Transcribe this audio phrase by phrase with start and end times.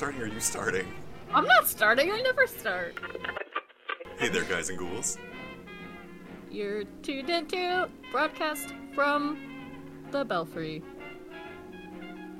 [0.00, 0.86] starting or are you starting?
[1.34, 2.10] I'm not starting.
[2.10, 2.98] I never start.
[4.16, 5.18] Hey there, guys and ghouls.
[6.50, 9.38] You're tuned into broadcast from
[10.10, 10.82] the Belfry.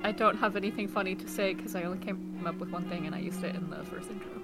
[0.03, 3.05] I don't have anything funny to say because I only came up with one thing
[3.05, 4.41] and I used it in the first intro.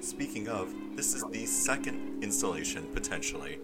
[0.00, 3.58] Speaking of, this is the second installation, potentially,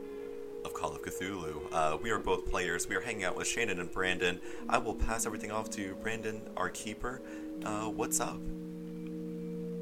[0.65, 1.71] of Call of Cthulhu.
[1.71, 2.89] Uh, we are both players.
[2.89, 4.41] We are hanging out with Shannon and Brandon.
[4.71, 7.21] I will pass everything off to Brandon, our keeper.
[7.63, 8.41] Uh, what's up?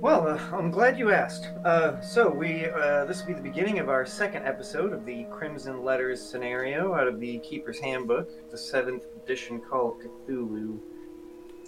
[0.00, 1.48] Well, uh, I'm glad you asked.
[1.64, 5.24] Uh, so we uh, this will be the beginning of our second episode of the
[5.24, 10.78] Crimson Letters scenario out of the Keeper's Handbook, the seventh edition Call of Cthulhu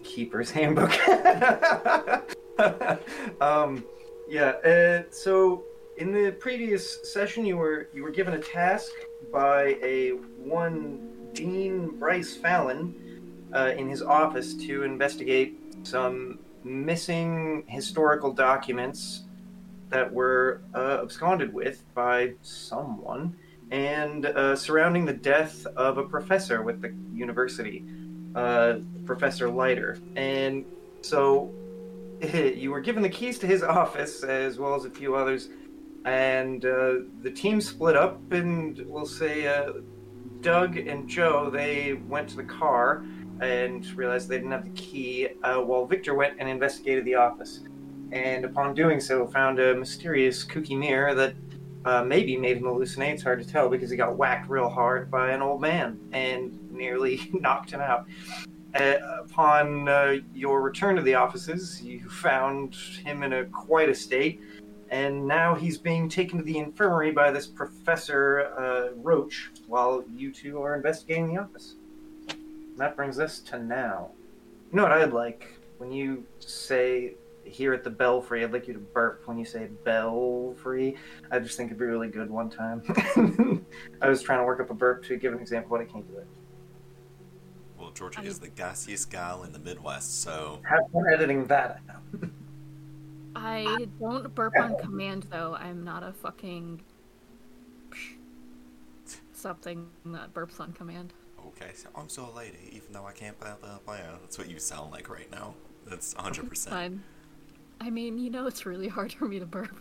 [0.05, 0.97] Keeper's Handbook.
[3.41, 3.85] um,
[4.29, 4.51] yeah.
[4.65, 5.65] Uh, so
[5.97, 8.93] in the previous session, you were you were given a task
[9.33, 12.95] by a one Dean Bryce Fallon
[13.53, 19.25] uh, in his office to investigate some missing historical documents
[19.89, 23.37] that were uh, absconded with by someone
[23.71, 27.85] and uh, surrounding the death of a professor with the university,
[28.35, 29.99] uh, Professor Leiter.
[30.17, 30.65] And
[31.03, 31.53] so
[32.21, 35.49] you were given the keys to his office as well as a few others,
[36.05, 39.73] and uh, the team split up, and we'll say uh,
[40.41, 43.05] Doug and Joe, they went to the car
[43.41, 47.61] and realized they didn't have the key, uh, while Victor went and investigated the office.
[48.13, 51.35] And upon doing so, found a mysterious kooky mirror that
[51.85, 53.15] uh, maybe made him hallucinate.
[53.15, 56.71] It's hard to tell because he got whacked real hard by an old man and
[56.71, 58.07] nearly knocked him out.
[58.75, 62.75] Uh, upon uh, your return to the offices, you found
[63.05, 64.41] him in a quite a state,
[64.91, 70.33] and now he's being taken to the infirmary by this Professor uh, Roach while you
[70.33, 71.77] two are investigating the office
[72.81, 74.11] that brings us to now.
[74.71, 75.59] You know what I'd like?
[75.79, 77.15] When you say
[77.45, 80.97] here at the Belfry, I'd like you to burp when you say Belfry.
[81.31, 82.83] I just think it'd be really good one time.
[84.01, 86.07] I was trying to work up a burp to give an example, but I can't
[86.09, 86.27] do it.
[87.79, 90.61] Well, Georgia is the gassiest gal in the Midwest, so.
[90.69, 92.31] Have fun editing that out.
[93.35, 95.55] I don't burp on command, though.
[95.55, 96.83] I'm not a fucking.
[99.33, 101.15] something that burps on command.
[101.51, 103.97] Okay, so I'm so a lady, even though I can't blah blah blah.
[104.21, 105.55] That's what you sound like right now.
[105.87, 106.49] That's 100.
[106.49, 107.03] percent Fine.
[107.81, 109.75] I mean, you know, it's really hard for me to burp.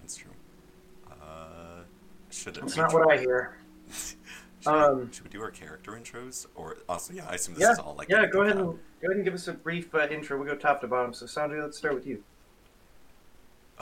[0.00, 0.30] That's true.
[1.10, 1.82] Uh,
[2.30, 2.54] should?
[2.54, 3.58] That's not what I hear.
[3.92, 4.16] should,
[4.66, 7.26] Um, we, should we do our character intros, or also yeah?
[7.28, 8.26] I assume this yeah, is all like yeah.
[8.26, 10.38] Go ahead and go ahead and give us a brief uh, intro.
[10.38, 11.12] We'll go top to bottom.
[11.12, 12.22] So, Sandra, let's start with you.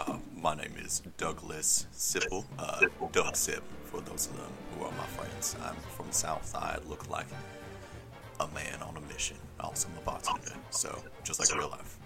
[0.07, 2.81] Uh, my name is Douglas Sipple, uh,
[3.13, 5.55] Doug Sip, for those of them who are my friends.
[5.63, 7.27] I'm from the South Side, look like
[8.41, 9.37] a man on a mission.
[9.61, 11.99] Also, I'm a bartender, so just like real life.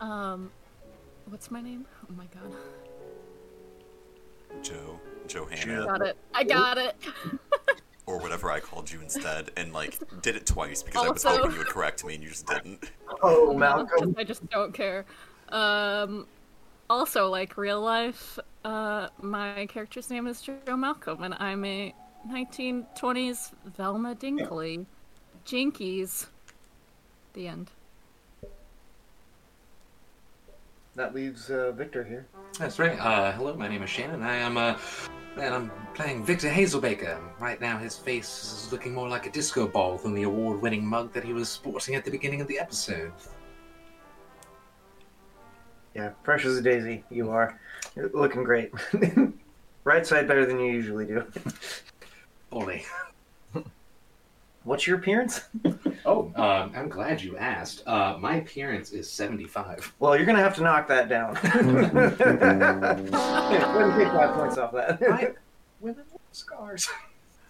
[0.00, 0.50] Um,
[1.28, 1.86] what's my name?
[2.08, 2.56] Oh my god.
[4.62, 6.16] Joe, Johanna, I Got it.
[6.34, 6.96] I got it.
[8.06, 11.38] Or whatever I called you instead, and like did it twice because Also- I was
[11.40, 12.90] hoping you would correct me and you just didn't.
[13.22, 14.14] Oh, No, Malcolm.
[14.18, 15.04] I just don't care.
[15.50, 16.26] Um,
[16.90, 21.94] also, like real life, uh, my character's name is Joe Malcolm, and I'm a
[22.28, 24.86] 1920s Velma Dinkley.
[25.46, 26.26] Jinkies.
[27.34, 27.70] The end.
[30.94, 32.26] That leaves uh, Victor here.
[32.58, 32.98] That's right.
[32.98, 34.22] Uh, hello, my name is Shannon.
[34.22, 34.76] I am, uh,
[35.38, 37.18] and I'm playing Victor Hazelbaker.
[37.40, 41.12] Right now, his face is looking more like a disco ball than the award-winning mug
[41.14, 43.12] that he was sporting at the beginning of the episode.
[45.94, 47.04] Yeah, fresh as a daisy.
[47.10, 47.58] You are.
[47.96, 48.72] You're looking great.
[49.84, 51.24] right side better than you usually do.
[52.50, 52.84] Bully.
[54.64, 55.42] What's your appearance?
[56.04, 57.84] Oh, um, I'm glad you asked.
[57.86, 59.94] Uh, my appearance is 75.
[60.00, 61.34] Well, you're gonna have to knock that down.
[61.34, 62.20] Go ahead
[62.82, 64.98] and take five points off that.
[65.00, 65.30] I,
[65.80, 66.88] women with scars.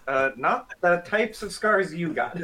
[0.07, 2.37] Uh, not the types of scars you got.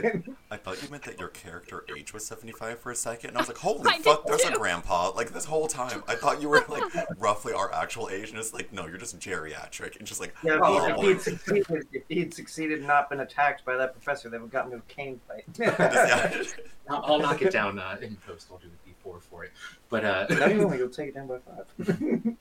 [0.51, 3.41] I thought you meant that your character age was 75 for a second, and I
[3.41, 5.11] was like, holy I fuck, there's a grandpa.
[5.11, 6.83] Like, this whole time, I thought you were, like,
[7.19, 9.97] roughly our actual age, and it's like, no, you're just geriatric.
[9.97, 11.07] And just like, yeah, if, oh, he, if boy.
[11.07, 14.51] he'd succeeded, if he'd succeeded and not been attacked by that professor, they would have
[14.51, 15.45] gotten into a cane fight.
[15.59, 16.43] Yeah.
[16.89, 18.47] I'll, I'll knock it down uh, in post.
[18.51, 19.51] I'll do a D4 for it.
[19.89, 22.35] But uh, Not even you'll take it down by five.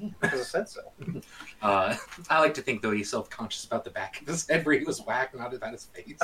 [0.00, 0.80] Damn, because I said so.
[1.62, 1.96] uh,
[2.28, 4.84] I like to think though he's self-conscious about the back of his head where he
[4.84, 6.18] was whacked, not about his face.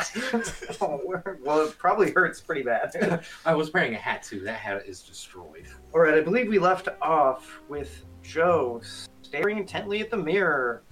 [0.81, 1.00] Oh,
[1.43, 3.25] well, it probably hurts pretty bad.
[3.46, 4.40] I was wearing a hat too.
[4.40, 5.67] That hat is destroyed.
[5.94, 8.81] All right, I believe we left off with Joe
[9.23, 10.82] staring intently at the mirror.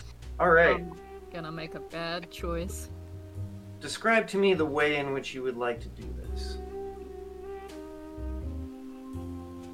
[0.40, 0.92] All right, I'm
[1.32, 2.90] gonna make a bad choice.
[3.80, 6.58] describe to me the way in which you would like to do this.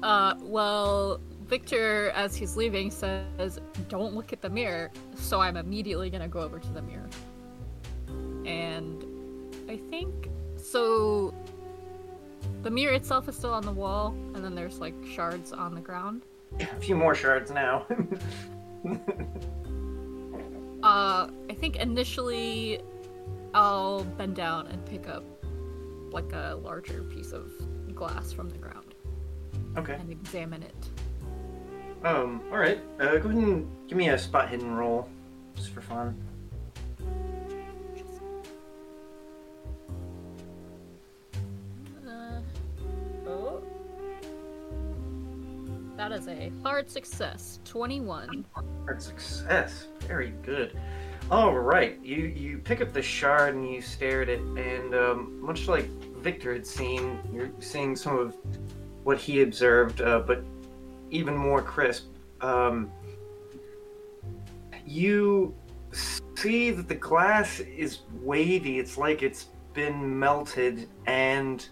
[0.03, 3.59] Uh, well, Victor, as he's leaving, says,
[3.89, 7.09] "Don't look at the mirror." So I'm immediately gonna go over to the mirror,
[8.45, 9.03] and
[9.67, 11.33] I think so.
[12.63, 15.81] The mirror itself is still on the wall, and then there's like shards on the
[15.81, 16.25] ground.
[16.57, 17.85] A few more shards now.
[20.83, 22.81] Uh, I think initially
[23.53, 25.23] I'll bend down and pick up
[26.11, 27.51] like a larger piece of
[27.93, 28.95] glass from the ground
[29.77, 29.93] okay.
[29.93, 30.89] and examine it.
[32.03, 32.41] Um.
[32.51, 32.79] All right.
[32.99, 35.07] Uh, go ahead and give me a spot hidden roll,
[35.55, 36.17] just for fun.
[42.07, 42.41] Uh,
[43.27, 43.61] oh.
[45.95, 47.59] That is a hard success.
[47.65, 48.45] 21.
[48.85, 49.87] Hard success.
[50.07, 50.79] Very good.
[51.29, 51.99] All right.
[52.03, 55.85] You you pick up the shard and you stare at it, and um, much like
[56.17, 58.35] Victor had seen, you're seeing some of
[59.03, 60.43] what he observed, uh, but
[61.11, 62.07] even more crisp.
[62.39, 62.91] Um,
[64.85, 65.53] you
[65.91, 68.79] see that the glass is wavy.
[68.79, 71.67] It's like it's been melted, and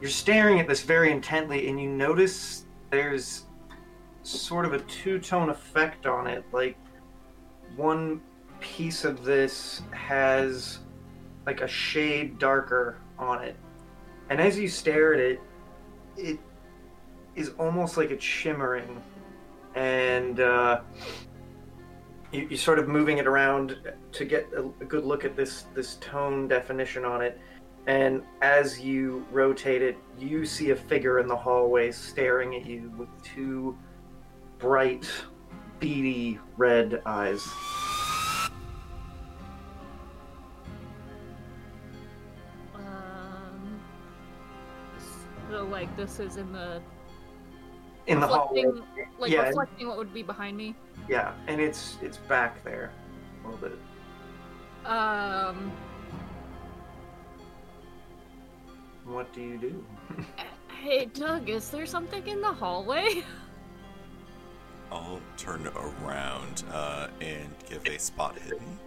[0.00, 3.46] you're staring at this very intently, and you notice there's
[4.22, 6.44] sort of a two-tone effect on it.
[6.52, 6.76] Like
[7.76, 8.20] one
[8.60, 10.80] piece of this has
[11.46, 13.56] like a shade darker on it,
[14.30, 15.40] and as you stare at it,
[16.16, 16.38] it
[17.36, 19.02] is almost like it's shimmering,
[19.74, 20.80] and uh,
[22.32, 23.76] you, you're sort of moving it around
[24.12, 27.40] to get a, a good look at this this tone definition on it.
[27.86, 32.90] And as you rotate it, you see a figure in the hallway staring at you
[32.96, 33.76] with two
[34.58, 35.10] bright,
[35.80, 37.46] beady red eyes.
[42.74, 43.80] Um,
[45.50, 46.80] so like this is in the
[48.06, 48.64] In the hallway.
[49.18, 49.48] like Yeah.
[49.48, 50.74] reflecting what would be behind me.
[51.08, 52.90] Yeah, and it's it's back there
[53.42, 53.78] a little bit.
[54.86, 55.72] Um,
[59.04, 59.84] What do you do?
[60.82, 63.22] hey Doug, is there something in the hallway?
[64.92, 68.78] I'll turn around uh, and give a spot hidden.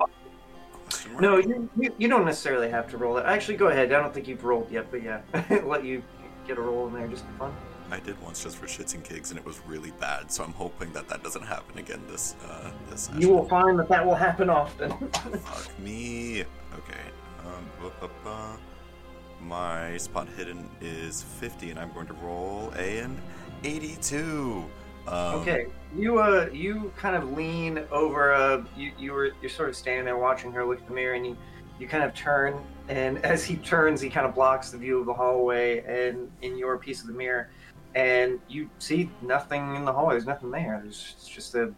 [1.19, 3.25] No, you, you, you don't necessarily have to roll it.
[3.25, 3.92] Actually, go ahead.
[3.92, 5.22] I don't think you've rolled yet, but yeah,
[5.66, 6.02] let you
[6.48, 7.56] get a roll in there just for fun.
[7.92, 10.31] I did once just for shits and gigs, and it was really bad.
[10.31, 13.22] So I'm hoping that that doesn't happen again this uh, this session.
[13.22, 14.92] You will find that that will happen often.
[15.39, 16.42] Fuck me.
[16.74, 17.01] Okay.
[17.45, 23.00] Um, bu- bu- bu- my spot hidden is 50, and I'm going to roll a
[23.00, 23.22] an
[23.63, 24.66] 82.
[25.07, 28.33] Um, Okay, you uh, you kind of lean over.
[28.33, 31.13] Uh, you you were you're sort of standing there watching her look at the mirror,
[31.13, 31.38] and you
[31.80, 35.06] you kind of turn, and as he turns, he kind of blocks the view of
[35.06, 37.50] the hallway and in your piece of the mirror,
[37.97, 40.13] and you see nothing in the hallway.
[40.13, 40.79] There's nothing there.
[40.83, 41.73] There's it's just a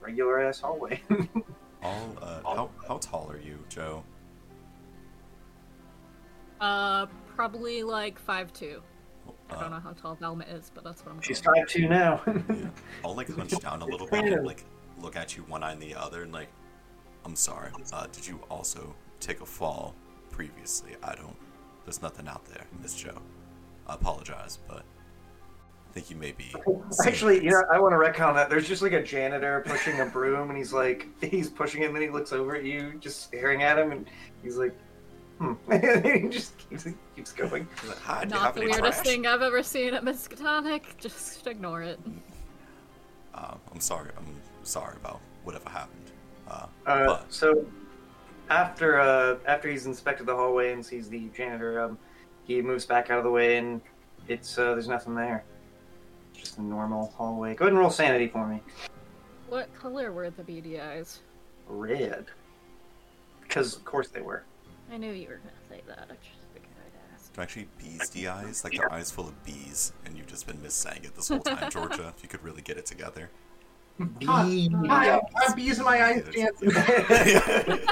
[0.00, 1.00] regular ass hallway.
[1.84, 4.02] All, uh, how, how tall are you, Joe?
[6.60, 7.06] Uh,
[7.36, 8.82] probably like five two.
[9.50, 11.20] I Uh, don't know how tall Velma is, but that's what I'm.
[11.20, 12.20] She's going five two now.
[12.26, 12.68] Yeah.
[13.04, 14.64] I'll like hunch down a little bit and like
[15.00, 16.48] look at you one eye and the other and like,
[17.24, 17.70] I'm sorry.
[17.92, 19.94] Uh, did you also take a fall
[20.30, 20.96] previously?
[21.04, 21.36] I don't.
[21.84, 23.22] There's nothing out there, Miss Joe.
[23.86, 24.82] I apologize, but I
[25.92, 26.54] think you may be.
[26.64, 28.50] seeing Actually, you know, I want to recount that.
[28.50, 31.94] There's just like a janitor pushing a broom, and he's like, he's pushing it, and
[31.94, 34.06] then he looks over at you, just staring at him, and
[34.42, 34.74] he's like,
[35.38, 35.54] hmm.
[35.70, 37.68] and he just keeps, keeps going.
[37.86, 39.06] Like, Hi, do you Not the weirdest trash?
[39.06, 40.96] thing I've ever seen at Miskatonic.
[40.98, 42.00] Just ignore it.
[43.34, 44.10] Uh, I'm sorry.
[44.16, 45.98] I'm sorry about whatever happened.
[46.48, 47.64] Uh, Uh, but so
[48.50, 51.98] after uh, after he's inspected the hallway and sees the janitor, um,
[52.44, 53.80] he moves back out of the way, and
[54.28, 55.44] it's uh, there's nothing there.
[56.42, 57.54] It's just a normal hallway.
[57.54, 58.60] Go ahead and roll sanity for me.
[59.48, 61.20] What color were the beady eyes?
[61.68, 62.26] Red.
[63.42, 64.42] Because of course they were.
[64.90, 66.08] I knew you were gonna say that.
[66.10, 67.32] I just figured I'd ask.
[67.32, 71.04] they're actually bees eyes, like their eyes full of bees, and you've just been missaying
[71.04, 72.12] it this whole time, Georgia.
[72.16, 73.30] If you could really get it together.
[74.18, 74.26] Bee.
[74.26, 76.72] Hi, I'm bees in my eyes, Jansen.
[76.76, 77.86] I've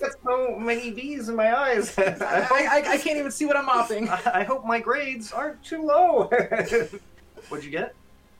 [0.00, 1.96] got so many bees in my eyes.
[1.96, 4.10] I, I, I, I can't even see what I'm mopping.
[4.10, 6.28] I hope my grades aren't too low.
[7.48, 7.94] What'd you get?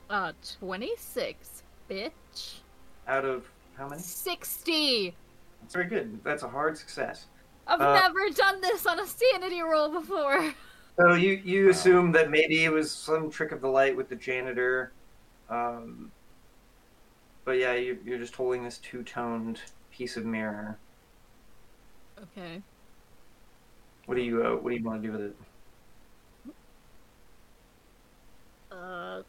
[0.09, 2.59] Uh, 26, bitch.
[3.07, 4.01] Out of how many?
[4.01, 5.15] 60!
[5.61, 6.19] That's very good.
[6.23, 7.25] That's a hard success.
[7.67, 10.53] I've Uh, never done this on a sanity roll before.
[10.97, 14.15] So you you assume that maybe it was some trick of the light with the
[14.15, 14.93] janitor,
[15.49, 16.09] um,
[17.43, 19.59] but yeah, you, you're just holding this two-toned
[19.91, 20.77] piece of mirror.
[22.21, 22.61] Okay.
[24.05, 25.35] What do you uh, what do you want to do with it?
[28.75, 29.21] Uh,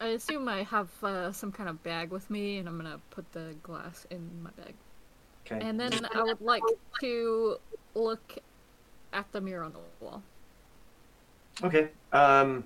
[0.00, 3.30] I assume I have uh, some kind of bag with me, and I'm gonna put
[3.32, 4.74] the glass in my bag.
[5.46, 5.66] Okay.
[5.66, 6.62] And then I would like
[7.00, 7.58] to
[7.94, 8.38] look
[9.12, 10.22] at the mirror on the wall.
[11.62, 11.88] Okay.
[12.12, 12.64] Um.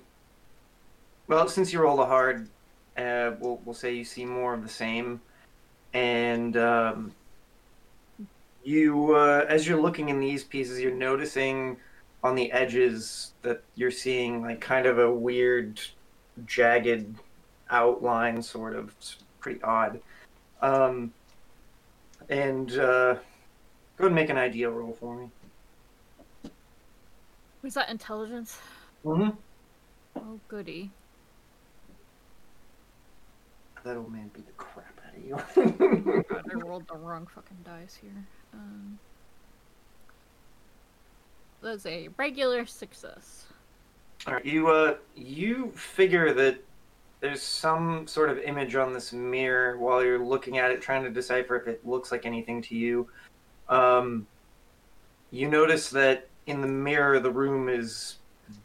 [1.27, 2.49] Well, since you rolled a hard,
[2.97, 5.21] uh, we'll we'll say you see more of the same,
[5.93, 7.13] and um,
[8.63, 11.77] you uh, as you're looking in these pieces, you're noticing
[12.23, 15.81] on the edges that you're seeing like kind of a weird,
[16.45, 17.15] jagged
[17.69, 19.99] outline, sort of it's pretty odd.
[20.61, 21.13] Um.
[22.29, 23.15] And uh,
[23.97, 25.29] go ahead and make an idea roll for me.
[27.61, 28.57] Was that intelligence?
[29.03, 29.31] Mm-hmm.
[30.15, 30.91] Oh, goody.
[33.83, 36.23] That old man beat the crap out of you.
[36.29, 38.25] God, I rolled the wrong fucking dice here.
[38.53, 38.97] Um,
[41.61, 43.45] that's a regular success.
[44.27, 46.63] All right, you uh, you figure that
[47.21, 51.09] there's some sort of image on this mirror while you're looking at it, trying to
[51.09, 53.07] decipher if it looks like anything to you.
[53.69, 54.27] Um,
[55.29, 58.17] you notice that in the mirror, the room is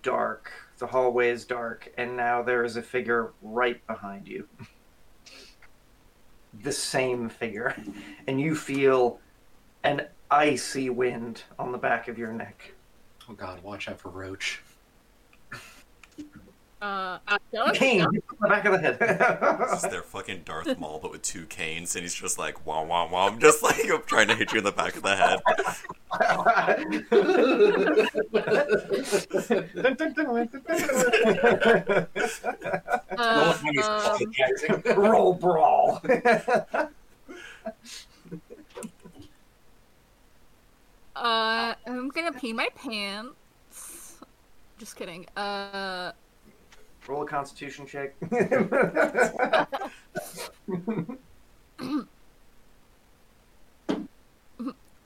[0.02, 0.50] dark.
[0.78, 4.48] The hallway is dark, and now there is a figure right behind you.
[6.62, 7.76] the same figure,
[8.26, 9.20] and you feel
[9.84, 12.72] an icy wind on the back of your neck.
[13.28, 14.62] Oh god, watch out for Roach.
[16.80, 17.18] Uh,
[17.52, 17.74] Doug?
[17.74, 21.46] Cane, on the back of the This is their fucking Darth Maul, but with two
[21.46, 24.64] canes, and he's just like wah wah wah, just like trying to hit you in
[24.64, 25.40] the back of the head.
[33.18, 34.18] Uh, He's um.
[34.96, 36.02] Roll brawl.
[41.16, 44.18] uh, I'm gonna pee my pants.
[44.78, 45.26] Just kidding.
[45.36, 46.12] Uh,
[47.08, 48.14] Roll a Constitution check.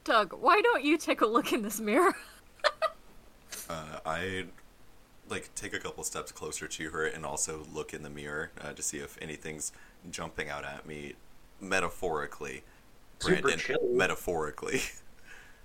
[0.04, 2.14] Doug, why don't you take a look in this mirror?
[3.68, 4.46] Uh, I
[5.28, 8.72] like take a couple steps closer to her and also look in the mirror uh,
[8.72, 9.70] to see if anything's
[10.10, 11.14] jumping out at me,
[11.60, 12.62] metaphorically.
[13.20, 13.78] Super Brandon, chill.
[13.92, 14.80] metaphorically.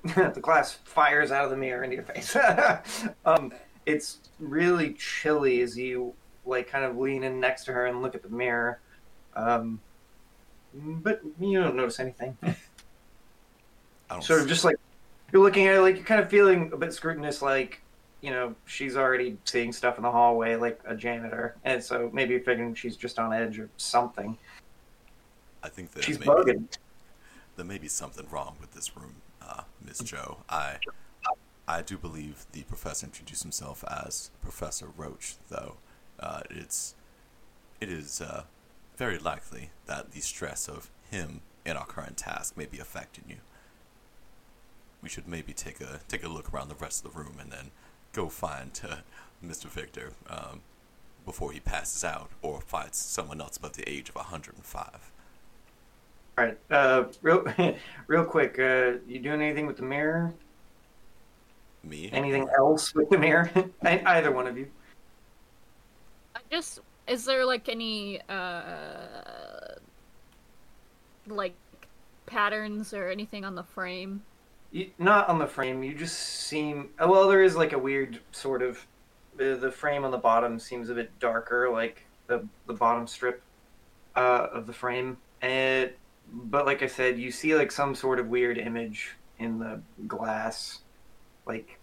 [0.34, 2.36] the glass fires out of the mirror into your face.
[3.26, 3.52] um,
[3.86, 6.14] it's really chilly as you
[6.46, 8.80] like kind of lean in next to her and look at the mirror.
[9.36, 9.80] Um,
[10.74, 12.38] but you don't notice anything.
[12.44, 12.56] I
[14.10, 14.76] don't Sort of just like
[15.34, 17.82] you're looking at it, like you're kind of feeling a bit scrutinous, like
[18.22, 22.34] you know she's already seeing stuff in the hallway, like a janitor, and so maybe
[22.34, 24.38] you're figuring she's just on edge or something.
[25.64, 26.68] I think that She's maybe, bugging.
[27.56, 29.16] there may be something wrong with this room,
[29.48, 30.40] uh, Miss Joe.
[30.50, 30.78] I
[31.68, 35.78] I do believe the professor introduced himself as Professor Roach, though.
[36.20, 36.96] Uh, it's
[37.82, 38.44] it is uh,
[38.98, 43.38] very likely that the stress of him in our current task may be affecting you.
[45.02, 47.52] We should maybe take a take a look around the rest of the room and
[47.52, 47.72] then
[48.14, 48.98] go find uh,
[49.44, 49.66] Mr.
[49.66, 50.62] Victor um,
[51.26, 55.12] before he passes out or fights someone else above the age of 105.
[56.38, 57.46] All right, uh, real,
[58.08, 58.60] real quick.
[58.60, 60.34] Uh, you doing anything with the mirror?
[61.84, 62.10] Me?
[62.12, 63.50] Anything else with the mirror?
[63.84, 64.68] Either one of you.
[66.36, 69.76] I just is there like any uh
[71.28, 71.56] like
[72.26, 74.22] patterns or anything on the frame?
[74.72, 75.84] You, not on the frame.
[75.84, 76.90] You just seem.
[77.00, 78.86] uh, Well, there is like a weird sort of.
[79.38, 83.42] The, the frame on the bottom seems a bit darker, like the the bottom strip
[84.16, 85.18] uh, of the frame.
[85.42, 85.92] And
[86.32, 90.80] but like I said, you see like some sort of weird image in the glass,
[91.46, 91.80] like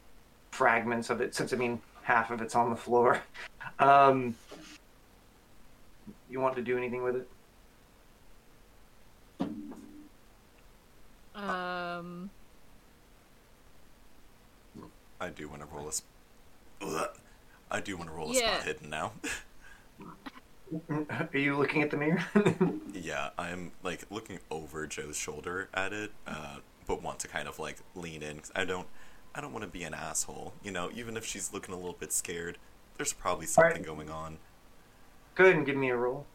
[0.50, 1.34] fragments of it.
[1.34, 3.20] Since I mean half of it's on the floor.
[3.78, 4.34] Um,
[6.28, 7.28] you want to do anything with it?
[11.34, 12.30] Um
[15.20, 15.92] I do want to roll a.
[15.94, 16.10] Sp-
[17.70, 18.54] I do want to roll a Yeah.
[18.54, 19.12] spot hidden now.
[20.90, 22.24] Are you looking at the mirror?
[22.94, 27.58] yeah, I'm like looking over Joe's shoulder at it, uh, but want to kind of
[27.58, 28.86] like lean in 'cause I don't,
[29.34, 30.54] I don't want to be an asshole.
[30.62, 32.58] You know, even if she's looking a little bit scared,
[32.96, 33.74] there's probably Alright.
[33.74, 34.38] something going on.
[35.34, 36.26] Go ahead and give me a roll.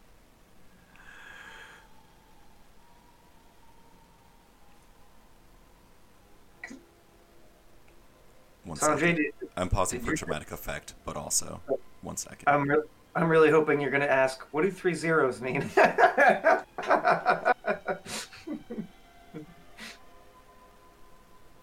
[8.64, 9.16] One So, second.
[9.18, 11.60] JD, I'm pausing for dramatic effect, but also
[12.02, 12.44] one second.
[12.46, 12.82] I'm re-
[13.18, 15.68] I'm really hoping you're going to ask, what do three zeros mean?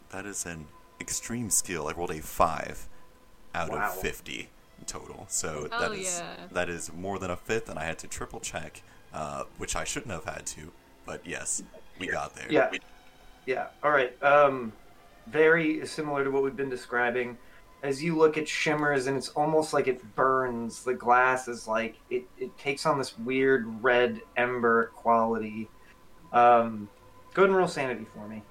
[0.10, 0.66] That is an
[1.02, 1.88] extreme skill.
[1.88, 2.88] I rolled a five
[3.54, 3.88] out Wow.
[3.88, 4.50] of fifty
[4.86, 5.26] total.
[5.30, 6.36] So Oh, that is yeah.
[6.52, 8.82] that is more than a fifth, and I had to triple check,
[9.14, 10.72] uh, which I shouldn't have had to.
[11.06, 11.64] But yes,
[12.00, 12.48] we got there.
[12.50, 12.70] Yeah.
[12.72, 12.80] We-
[13.46, 13.68] Yeah.
[13.84, 14.22] All right.
[14.24, 14.74] Um,
[15.28, 17.38] very similar to what we've been describing.
[17.86, 20.84] As you look at shimmers, and it's almost like it burns.
[20.84, 22.24] The glass is like it.
[22.40, 25.70] It takes on this weird red ember quality.
[26.34, 26.90] Um,
[27.36, 28.42] go ahead and roll sanity for me.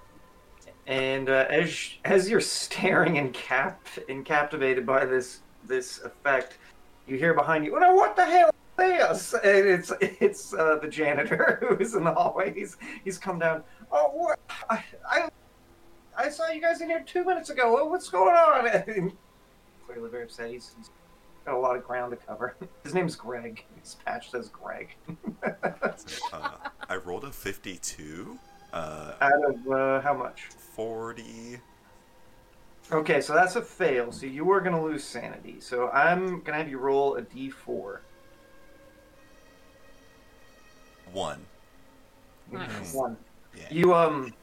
[0.86, 6.58] And uh, as as you're staring and cap and captivated by this this effect,
[7.08, 10.86] you hear behind you, "Oh, what the hell is this?" And it's it's uh, the
[10.88, 12.54] janitor who is in the hallway.
[12.54, 13.64] He's he's come down.
[13.90, 14.38] Oh, what?
[14.70, 15.28] I, I
[16.16, 17.72] I saw you guys in here two minutes ago.
[17.72, 18.68] What- What's going on?
[18.86, 19.12] And
[19.86, 20.50] clearly very upset.
[20.50, 20.90] He's, he's
[21.44, 22.56] got a lot of ground to cover.
[22.84, 23.64] His name's Greg.
[23.80, 24.94] His patch says Greg.
[26.32, 26.50] uh,
[26.88, 28.38] I rolled a fifty-two.
[28.72, 30.48] Uh, Out of uh, how much?
[30.74, 31.58] forty.
[32.92, 34.12] Okay, so that's a fail.
[34.12, 35.56] So you are going to lose sanity.
[35.60, 37.98] So I'm going to have you roll a d4.
[41.12, 41.40] One.
[42.50, 42.92] Nice.
[42.92, 43.16] One.
[43.56, 43.66] Yeah.
[43.70, 44.34] You um,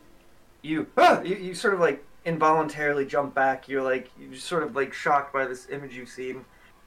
[0.62, 3.68] you ah, you, you sort of like involuntarily jump back.
[3.68, 6.46] You're like you're just sort of like shocked by this image you've seen,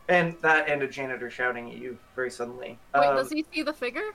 [0.08, 2.78] and that and a janitor shouting at you very suddenly.
[2.94, 4.12] Wait, Um, does he see the figure?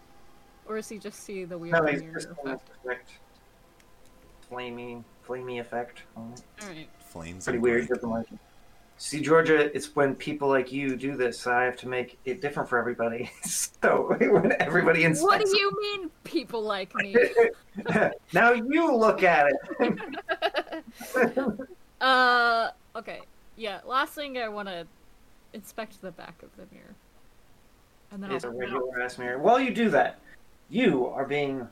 [0.67, 2.67] Or does he just see the weird No, he's just on effect?
[2.67, 3.11] this effect.
[4.51, 6.03] Flamey, flamey effect.
[6.15, 6.41] on it.
[6.63, 6.89] Alright.
[6.99, 7.43] Flames.
[7.45, 7.87] Pretty weird.
[7.87, 7.97] Greg.
[7.99, 8.37] Doesn't like it.
[9.01, 12.67] See, Georgia, it's when people like you do this, I have to make it different
[12.67, 13.31] for everybody.
[13.43, 17.15] so when everybody inspects, What do you mean, people like me?
[18.33, 19.47] now you look at
[19.79, 19.99] it.
[22.01, 23.21] uh, okay.
[23.55, 24.87] Yeah, last thing I want to
[25.53, 26.95] inspect the back of the mirror.
[28.11, 29.39] And then It's a I'll regular ass mirror.
[29.39, 30.19] While you do that,
[30.69, 31.67] you are being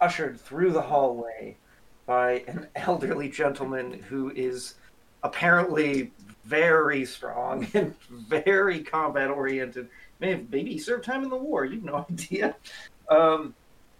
[0.00, 1.56] ushered through the hallway
[2.06, 4.74] by an elderly gentleman who is
[5.22, 6.10] apparently
[6.44, 9.88] very strong and very combat oriented.
[10.20, 11.64] May have maybe served time in the war.
[11.64, 12.56] You've no idea.
[13.08, 13.54] Um,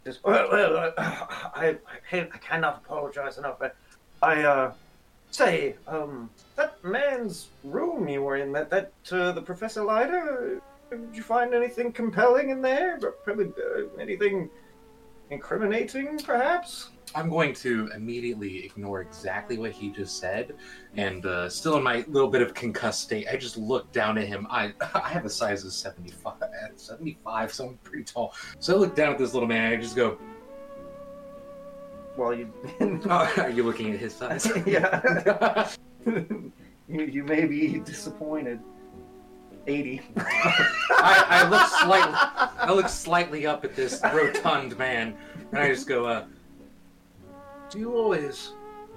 [0.05, 1.77] just well, well I,
[2.13, 3.61] I, I cannot apologize enough.
[3.61, 3.71] I,
[4.23, 4.73] I uh,
[5.33, 10.61] say, um, that man's room you were in, that that uh, the Professor Leiter.
[10.91, 12.99] Did you find anything compelling in there?
[13.25, 14.51] Probably uh, anything
[15.31, 16.91] incriminating, perhaps?
[17.15, 20.55] I'm going to immediately ignore exactly what he just said,
[20.97, 24.29] and uh, still in my little bit of concussed state, I just look down at
[24.29, 24.47] him.
[24.51, 26.35] I I have a size of 75,
[26.77, 28.35] 75, so I'm pretty tall.
[28.61, 30.19] So I look down at this little man, and I just go,
[32.17, 35.71] Well, you, oh, "Are you looking at his size?" yeah,
[36.05, 36.53] you,
[36.89, 38.61] you may be disappointed.
[39.69, 40.01] Eighty.
[40.17, 45.17] I, I look slightly, I look slightly up at this rotund man,
[45.53, 46.25] and I just go, uh,
[47.71, 48.53] "Do you always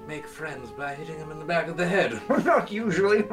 [0.07, 3.25] make friends by hitting him in the back of the head?" Not usually.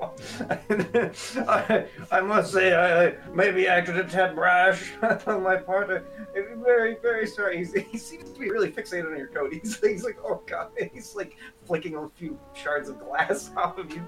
[1.48, 4.92] I, I must say, I, I maybe acted a tad brash
[5.26, 5.90] on my part.
[5.90, 7.58] I, I'm very, very sorry.
[7.58, 9.52] He's, he seems to be really fixated on your coat.
[9.52, 10.70] He's, he's like, oh god.
[10.92, 14.02] He's like flicking a few shards of glass off of you.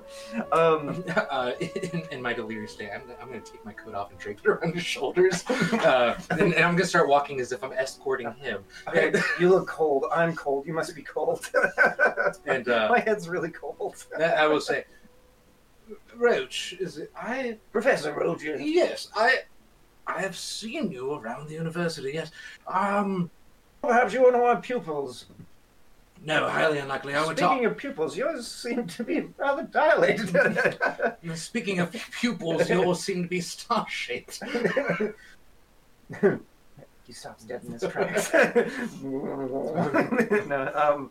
[0.52, 4.10] Um, uh, in, in my delirious state, I'm, I'm going to take my coat off
[4.10, 7.52] and drape it around his shoulders, uh, and, and I'm going to start walking as
[7.52, 8.64] if I'm escorting him.
[8.88, 10.06] okay, you look cold.
[10.14, 10.66] I'm cold.
[10.66, 11.48] You must be cold.
[12.46, 14.06] And uh, my head's really cold.
[14.18, 14.84] I will say,
[16.16, 17.10] Roach, is it?
[17.16, 18.42] I Professor Roach.
[18.44, 19.40] yes, I
[20.06, 22.12] I have seen you around the university.
[22.14, 22.30] Yes,
[22.66, 23.30] um,
[23.82, 25.26] Perhaps you're one of my pupils.
[26.24, 27.14] no, highly unlikely.
[27.14, 27.72] I would Speaking talk.
[27.72, 30.76] of pupils, yours seem to be rather dilated.
[31.36, 34.42] Speaking of pupils, yours seem to be star-shaped.
[37.06, 38.32] he stops dead in his tracks.
[39.02, 41.10] no, um,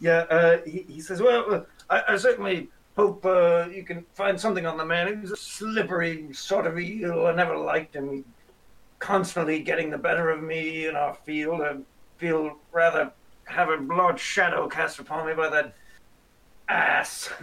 [0.00, 4.66] yeah, uh, he, he says, well, I, I certainly hope uh, you can find something
[4.66, 5.20] on the man.
[5.20, 7.26] He's a slippery sort of eel.
[7.26, 8.10] I never liked him.
[8.10, 8.24] He
[8.98, 11.60] constantly getting the better of me in our field.
[11.60, 11.76] I
[12.16, 13.12] feel rather
[13.44, 15.74] have a large shadow cast upon me by that
[16.68, 17.30] ass.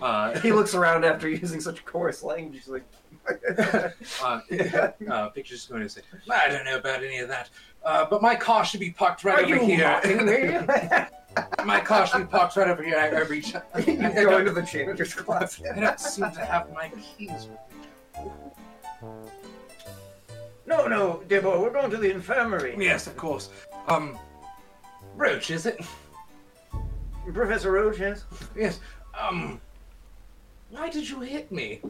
[0.00, 2.62] Uh, he looks around after using such coarse language.
[2.64, 2.84] He's like,
[4.22, 4.38] uh,
[5.10, 7.50] uh, Victor's going to say, I don't know about any of that,
[7.84, 11.08] uh, but my car should be parked right Are over here.
[11.64, 12.98] My be parked right over here.
[12.98, 13.54] I, I reach.
[13.54, 15.66] I, you go into the janitor's closet.
[15.74, 17.48] I don't seem to have my keys.
[20.66, 22.76] No, no, dear boy, we're going to the infirmary.
[22.78, 23.50] Yes, of course.
[23.88, 24.18] Um,
[25.16, 25.80] Roach, is it?
[27.32, 28.24] Professor Roach, yes?
[28.56, 28.80] Yes.
[29.18, 29.60] Um,
[30.70, 31.80] why did you hit me?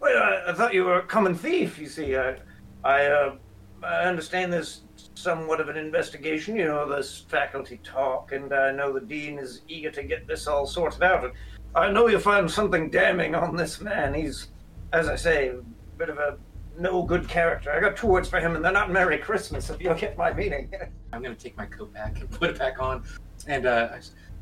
[0.00, 2.16] Well, I, I thought you were a common thief, you see.
[2.16, 2.36] I,
[2.84, 3.36] I, uh,
[3.82, 4.82] I understand there's
[5.14, 9.62] somewhat of an investigation, you know, this faculty talk, and I know the dean is
[9.68, 11.24] eager to get this all sorted out.
[11.24, 11.32] And
[11.74, 14.14] I know you'll find something damning on this man.
[14.14, 14.48] He's
[14.94, 15.60] as I say, a
[15.98, 16.38] bit of a
[16.78, 17.72] no good character.
[17.72, 20.32] I got two words for him, and they're not Merry Christmas, if you'll get my
[20.32, 20.72] meaning.
[21.12, 23.04] I'm gonna take my coat back and put it back on,
[23.46, 23.96] and uh,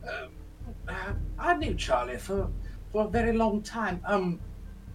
[0.07, 0.27] uh,
[0.89, 2.51] uh, I knew Charlie for
[2.93, 4.01] for a very long time.
[4.05, 4.41] Um,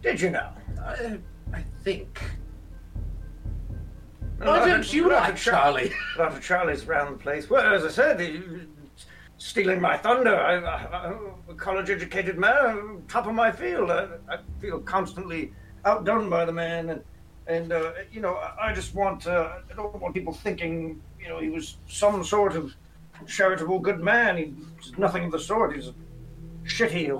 [0.01, 0.49] Did you know?
[0.83, 1.19] I,
[1.53, 2.21] I think.
[4.39, 5.91] Why don't you like Charlie?
[6.15, 7.49] A lot of Charlies around the place.
[7.49, 8.41] Well, as I said, he,
[9.37, 10.35] stealing my thunder.
[10.35, 11.19] I, I, I'm
[11.49, 13.91] a college-educated man, top of my field.
[13.91, 15.53] I, I feel constantly
[15.85, 17.03] outdone by the man, and
[17.47, 21.29] and uh, you know, I, I just want uh, I don't want people thinking you
[21.29, 22.75] know he was some sort of
[23.25, 24.37] charitable good man.
[24.37, 25.75] He's nothing of the sort.
[25.75, 25.91] He's
[26.67, 27.17] a shitheel.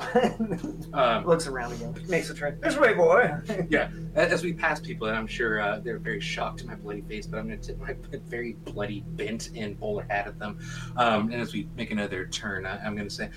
[0.94, 2.60] Um, Looks around again, makes a turn.
[2.60, 3.32] This way, boy.
[3.70, 7.02] yeah, as we pass people, and I'm sure uh, they're very shocked at my bloody
[7.02, 7.96] face, but I'm going to tip my
[8.28, 10.58] very bloody, bent in bowler hat at them.
[10.96, 13.30] Um, and as we make another turn, I, I'm going to say,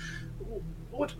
[0.89, 1.13] "What?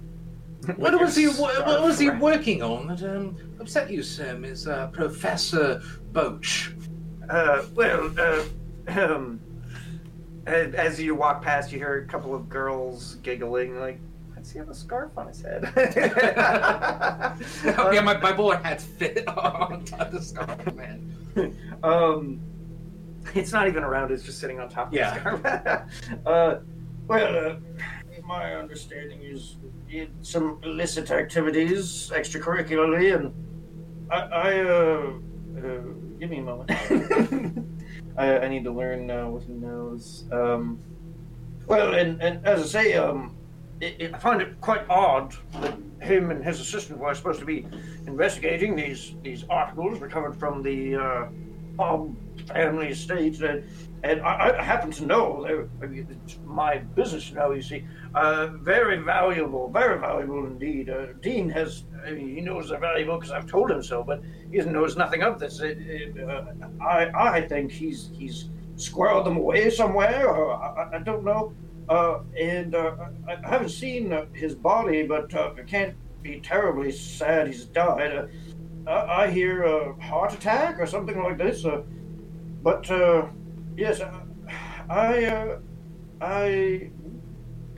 [0.77, 1.27] What was he?
[1.27, 6.73] What, what was he working on that um, upset you, sir, Miss uh, Professor Boach?"
[7.29, 8.43] Uh, well, uh,
[8.99, 9.39] um,
[10.47, 13.99] as you walk past, you hear a couple of girls giggling, like,
[14.41, 15.71] "Does he have a scarf on his head?"
[17.95, 21.57] yeah, my, my bowler hat's fit on top of the scarf, man.
[21.83, 22.39] um,
[23.35, 25.13] it's not even around; it's just sitting on top of Yeah.
[25.13, 25.19] the
[25.91, 26.19] scarf.
[26.25, 26.55] uh,
[27.07, 27.55] well, uh,
[28.25, 33.31] my understanding is he had some illicit activities extracurricularly, and
[34.11, 35.11] I, I uh,
[35.57, 35.81] uh,
[36.19, 36.71] give me a moment.
[38.17, 40.25] I, I need to learn uh, what he knows.
[40.31, 40.79] Um,
[41.67, 43.35] well, and, and as I say, um,
[43.81, 47.45] it, it, I find it quite odd that him and his assistant were supposed to
[47.45, 47.65] be
[48.07, 51.27] investigating these these articles recovered from the uh,
[51.75, 52.15] Bob
[52.47, 53.63] family estate, and,
[54.03, 57.51] and I, I happen to know it's my business now.
[57.51, 60.89] You see, uh, very valuable, very valuable indeed.
[60.89, 64.21] Uh, Dean has, I mean, he knows they're valuable because I've told him so, but
[64.51, 65.59] he knows nothing of this.
[65.59, 66.45] It, it, uh,
[66.83, 71.53] I, I think he's he's squirreled them away somewhere, or I, I don't know.
[71.89, 72.95] Uh, and uh,
[73.27, 78.15] I, haven't seen uh, his body, but uh, I can't be terribly sad he's died.
[78.15, 81.65] Uh, I, I hear a heart attack or something like this.
[81.65, 81.81] Uh,
[82.63, 82.87] but
[83.75, 84.01] yes,
[84.89, 85.57] I,
[86.21, 86.91] I,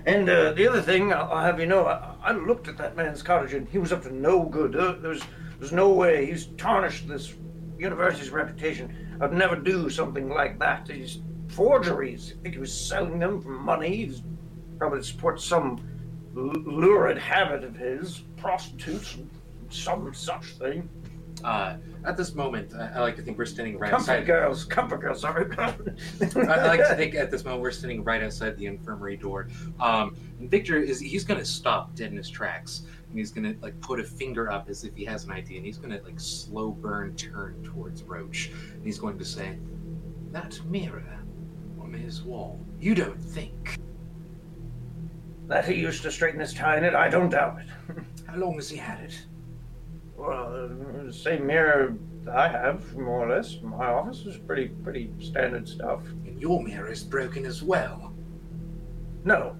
[0.05, 3.53] and the other thing I'll have you know, I, I looked at that man's cottage
[3.53, 4.73] and he was up to no good.
[5.01, 5.23] There's,
[5.59, 7.33] there's no way he's tarnished this
[7.77, 9.17] university's reputation.
[9.21, 10.85] I'd never do something like that.
[10.85, 11.21] These
[11.53, 12.33] forgeries.
[12.39, 13.95] I think he was selling them for money.
[13.95, 14.23] He's
[14.77, 15.79] probably supports some
[16.35, 19.17] l- lurid habit of his, prostitutes,
[19.69, 20.89] some such thing.
[21.43, 24.25] Uh, at this moment, I, I like to think we're standing right Comfort outside.
[24.25, 25.21] girls, comfort girls.
[25.21, 25.45] Sorry.
[25.57, 25.73] I,
[26.37, 29.47] I like to think at this moment we're standing right outside the infirmary door.
[29.79, 33.53] Um, and Victor is he's going to stop dead in his tracks, and he's going
[33.53, 35.97] to like put a finger up as if he has an idea, and he's going
[35.97, 39.57] to like slow burn turn towards Roach, and he's going to say,
[40.31, 41.03] "That mirror
[41.93, 42.59] his wall.
[42.79, 43.77] You don't think?
[45.47, 48.03] that he used to straighten his tie in it, I don't doubt it.
[48.27, 49.25] How long has he had it?
[50.15, 51.95] Well, uh, the same mirror
[52.31, 53.59] I have, more or less.
[53.61, 56.01] My office is pretty, pretty standard stuff.
[56.25, 58.13] And your mirror is broken as well.
[59.25, 59.57] No,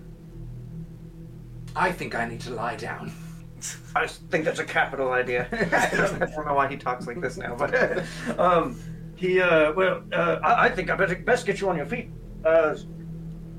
[1.75, 3.11] I think I need to lie down."
[3.95, 5.47] I think that's a capital idea.
[5.51, 8.03] I don't I don't know why he talks like this now, but
[8.37, 8.79] um,
[9.15, 12.09] he, uh, well, uh, I, I think I better best get you on your feet,
[12.45, 12.75] uh,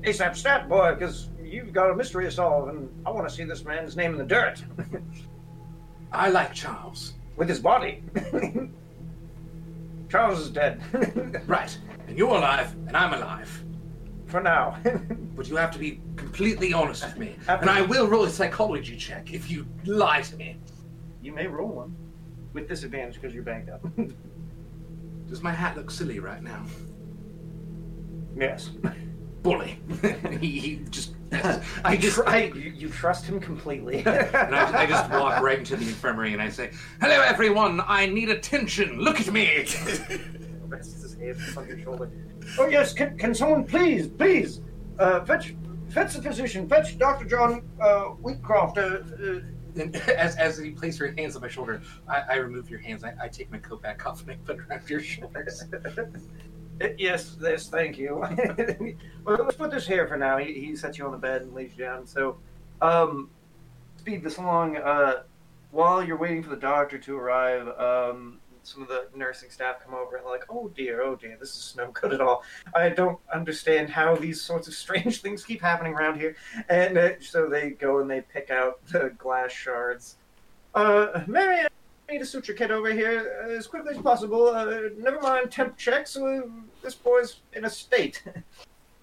[0.01, 3.43] ASAP stat boy, because you've got a mystery to solve, and I want to see
[3.43, 4.63] this man's name in the dirt
[6.11, 7.13] I like Charles.
[7.35, 8.03] with his body.
[10.09, 10.81] Charles is dead
[11.47, 11.77] Right.
[12.07, 13.63] And you're alive, and I'm alive.
[14.27, 14.77] for now.
[15.35, 17.35] But you have to be completely honest with me.
[17.47, 20.57] And I will roll a psychology check if you lie to me.
[21.21, 21.95] you may roll one
[22.53, 23.81] with disadvantage because you're banked up.
[25.27, 26.63] Does my hat look silly right now?
[28.35, 28.69] Yes.
[29.43, 29.79] Bully.
[30.39, 31.13] he, he just.
[31.31, 32.15] I I just.
[32.15, 32.45] try.
[32.45, 33.97] You, you trust him completely.
[34.05, 37.81] And I, I just walk right into the infirmary and I say, Hello, everyone.
[37.85, 38.99] I need attention.
[38.99, 39.65] Look at me.
[40.67, 42.11] rests his hand on your shoulder.
[42.57, 44.61] Oh yes, can, can someone please, please,
[44.97, 45.55] uh, fetch,
[45.89, 48.77] fetch the physician, fetch Doctor John uh, Wheatcroft.
[48.77, 49.41] Uh, uh,
[49.77, 53.03] And as, as you place your hands on my shoulder, I, I remove your hands.
[53.03, 55.63] I, I take my coat back off and I put it around your shoulders.
[56.81, 58.15] Uh, yes, yes, thank you.
[59.25, 60.37] well, let's put this here for now.
[60.37, 62.05] He, he sets you on the bed and lays you down.
[62.05, 62.37] So,
[62.81, 63.29] um,
[63.97, 64.77] speed this along.
[64.77, 65.23] Uh,
[65.71, 69.93] while you're waiting for the doctor to arrive, um, some of the nursing staff come
[69.93, 72.43] over and like, oh dear, oh dear, this is no good at all.
[72.73, 76.35] I don't understand how these sorts of strange things keep happening around here.
[76.69, 80.17] And uh, so they go and they pick out the glass shards.
[80.73, 81.69] Uh, Marianne,
[82.09, 84.47] need a suture kit over here uh, as quickly as possible.
[84.49, 86.15] Uh, never mind temp checks.
[86.15, 86.41] Uh,
[86.81, 88.23] this boy's in a state.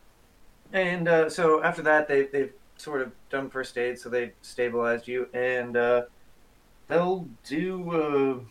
[0.73, 5.07] and uh, so after that, they, they've sort of done first aid, so they've stabilized
[5.09, 6.03] you, and uh,
[6.89, 8.45] they'll do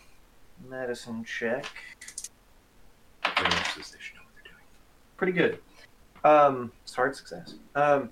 [0.66, 1.66] a medicine check.
[3.24, 4.66] The nurses, they should know what they're doing.
[5.18, 5.60] Pretty good.
[6.24, 7.56] Um, it's hard success.
[7.76, 8.10] Um,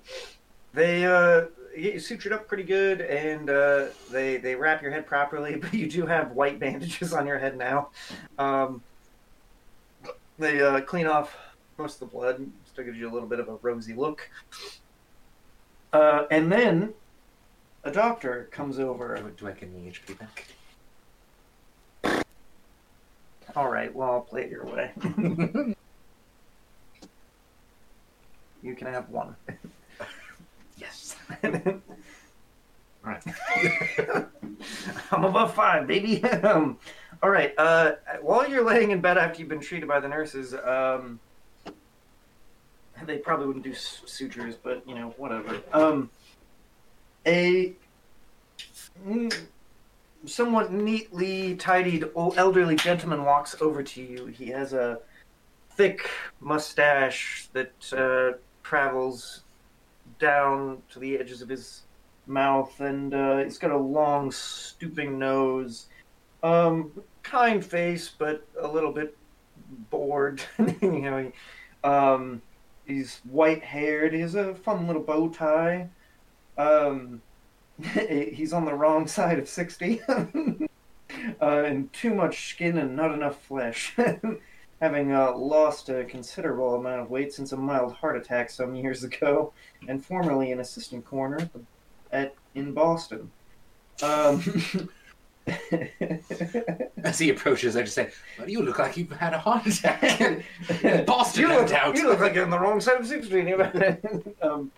[0.72, 5.56] they uh, you sutured up pretty good, and uh, they they wrap your head properly,
[5.60, 7.90] but you do have white bandages on your head now.
[8.38, 8.82] Um,
[10.38, 11.36] they uh, clean off
[11.78, 14.28] most of the blood, still gives you a little bit of a rosy look.
[15.92, 16.94] Uh, and then
[17.84, 19.16] a doctor comes over.
[19.16, 20.46] Do, do I get any HP back?
[23.56, 24.92] All right, well, I'll play it your way.
[28.62, 29.34] you can have one.
[31.42, 31.82] I'm
[33.04, 34.26] All right.
[35.12, 36.22] above five, baby.
[36.24, 36.78] um,
[37.22, 37.54] all right.
[37.56, 41.18] Uh, while you're laying in bed after you've been treated by the nurses, um,
[43.06, 45.60] they probably wouldn't do sutures, but you know, whatever.
[45.72, 46.10] Um,
[47.26, 47.72] a
[50.26, 54.26] somewhat neatly tidied elderly gentleman walks over to you.
[54.26, 54.98] He has a
[55.70, 59.44] thick mustache that uh, travels
[60.20, 61.82] down to the edges of his
[62.26, 65.86] mouth, and uh, he's got a long, stooping nose.
[66.42, 69.16] Um, kind face, but a little bit
[69.90, 70.42] bored.
[70.80, 72.40] you know, he, um,
[72.86, 74.14] he's white haired.
[74.14, 75.88] He has a fun little bow tie.
[76.56, 77.20] Um,
[77.82, 80.60] he's on the wrong side of sixty, uh,
[81.40, 83.96] and too much skin and not enough flesh.
[84.80, 89.04] Having uh, lost a considerable amount of weight since a mild heart attack some years
[89.10, 89.52] ago,
[89.88, 91.50] and formerly an assistant coroner
[92.12, 93.30] at in Boston.
[94.02, 94.88] Um,
[97.02, 100.44] As he approaches, I just say, well, you look like you've had a heart attack.
[101.06, 101.96] Boston, you no look, doubt.
[101.96, 103.52] You look like you're on the wrong side of Sixth Street.
[104.42, 104.70] um,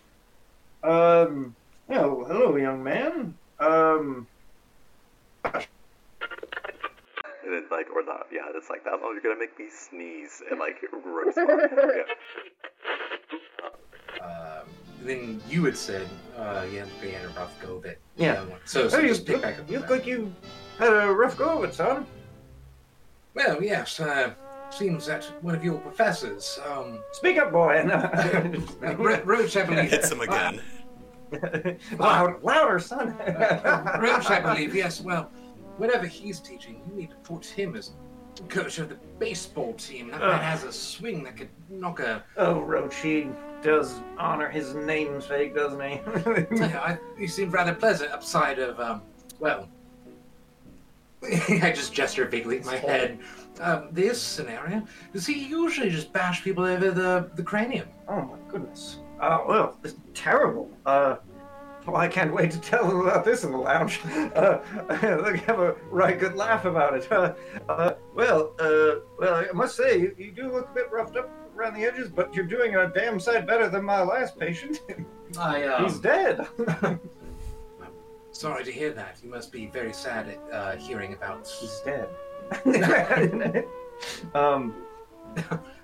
[0.83, 1.55] um,
[1.89, 3.35] well, hello, young man.
[3.59, 4.27] Um,
[7.53, 8.95] And then, like, or not, yeah, it's like that.
[9.03, 11.37] Oh, you're gonna make me sneeze and like roast.
[11.37, 12.03] yeah.
[14.25, 14.67] Um,
[15.03, 18.01] then you had said, uh, yeah, they had a rough go of it.
[18.17, 18.45] Yeah.
[18.65, 19.71] So, so you, just pick look, back up.
[19.71, 20.33] you look like you
[20.79, 22.07] had a rough go of it, son.
[23.35, 23.99] Well, yes.
[24.01, 24.33] Uh,
[24.71, 27.81] seems that one of your professors, um, Speak up, boy.
[27.93, 29.91] uh, Ro- Roach, I believe.
[29.91, 30.63] Hits him again.
[31.99, 33.09] Loud, louder, son.
[33.13, 34.75] Uh, Roach, I believe.
[34.75, 35.01] Yes.
[35.01, 35.31] Well,
[35.79, 37.93] whatever he's teaching, you need to put him as
[38.49, 40.11] coach of the baseball team.
[40.11, 42.25] That man has a swing that could knock a.
[42.37, 43.29] oh, Roach, he
[43.63, 46.01] does honor his namesake, doesn't he?
[46.65, 49.03] I, he seemed rather pleasant upside of, um,
[49.39, 49.69] well.
[51.33, 53.21] I just gesture vaguely in my head.
[53.61, 54.83] Um, this scenario,
[55.13, 57.89] does he usually just bash people over the, the cranium?
[58.09, 58.99] Oh my goodness.
[59.21, 60.69] Uh, well, it's terrible.
[60.85, 61.17] Uh,
[61.87, 64.01] well, I can't wait to tell them about this in the lounge.
[64.33, 64.61] Uh,
[65.01, 67.07] they'll have a right good laugh about it.
[67.13, 67.35] Uh,
[67.69, 71.31] uh, well, uh, well, I must say, you, you do look a bit roughed up
[71.57, 74.81] around the edges, but you're doing a damn sight better than my last patient.
[75.39, 76.47] I, um, He's dead.
[78.33, 79.19] sorry to hear that.
[79.23, 81.47] You must be very sad at uh, hearing about.
[81.47, 82.09] He's dead.
[84.35, 84.75] um,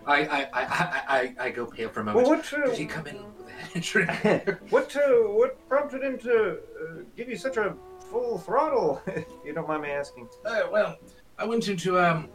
[0.09, 2.27] I, I, I, I, I, go pale for a moment.
[2.27, 6.53] well, what, uh, Did he come in with head what, uh, what prompted him to
[6.53, 7.75] uh, give you such a
[8.11, 10.27] full throttle, if you don't mind me asking?
[10.47, 10.97] Oh, well,
[11.38, 12.31] I went into um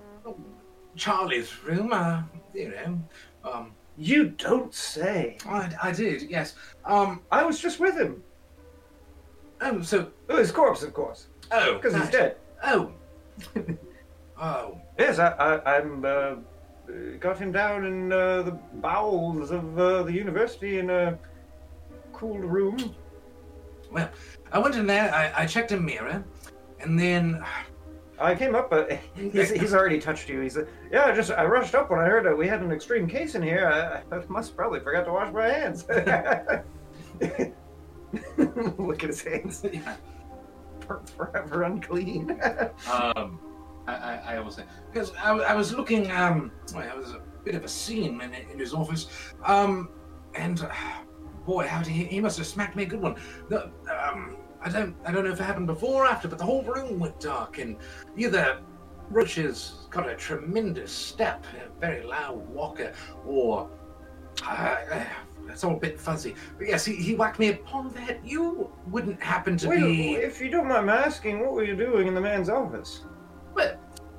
[0.96, 2.22] Charlie's room, uh,
[2.54, 3.02] you know.
[3.44, 5.38] Um, You don't say.
[5.48, 6.54] I, I did, yes.
[6.86, 8.24] Um, I was just with him.
[9.62, 12.38] oh, so, Oh, his corpse, of course, oh, because he's dead.
[12.64, 12.92] Oh.
[14.40, 16.06] oh, Yes, I, I, I'm.
[16.06, 16.36] Uh,
[17.20, 21.18] got him down in uh, the bowels of uh, the university in a
[22.12, 22.96] cooled room.
[23.92, 24.10] well,
[24.52, 26.24] I went in there, I, I checked a mirror,
[26.80, 27.44] and then,
[28.20, 30.42] I came up, but he's, he's already touched you.
[30.42, 32.72] He said, "Yeah, I just I rushed up when I heard that we had an
[32.72, 33.68] extreme case in here.
[33.68, 35.86] I, I must probably forgot to wash my hands."
[38.78, 39.66] Look at his hands,
[41.18, 42.40] forever unclean.
[42.92, 43.40] um,
[43.88, 47.22] I, I, I always say, because I, I was looking, um, well, it was a
[47.44, 49.08] bit of a scene in, in his office,
[49.46, 49.90] um,
[50.36, 50.74] and, uh,
[51.46, 53.16] boy, how did he, he must have smacked me a good one.
[53.50, 56.46] The, um, I don't, I don't know if it happened before or after, but the
[56.46, 57.76] whole room went dark, and
[58.16, 58.62] either
[59.10, 62.94] Roach has got a tremendous step, a very loud walker,
[63.26, 63.70] or
[64.48, 65.06] uh, uh,
[65.50, 66.36] it's all a bit fuzzy.
[66.58, 68.22] But yes, he, he whacked me upon the head.
[68.24, 70.14] You wouldn't happen to Wait, be.
[70.14, 73.02] if you don't mind me asking, what were you doing in the man's office?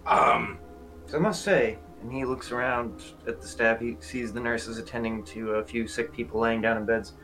[0.06, 0.58] Um,
[1.06, 3.80] So I must say, and he looks around at the staff.
[3.80, 7.14] He sees the nurses attending to a few sick people laying down in beds.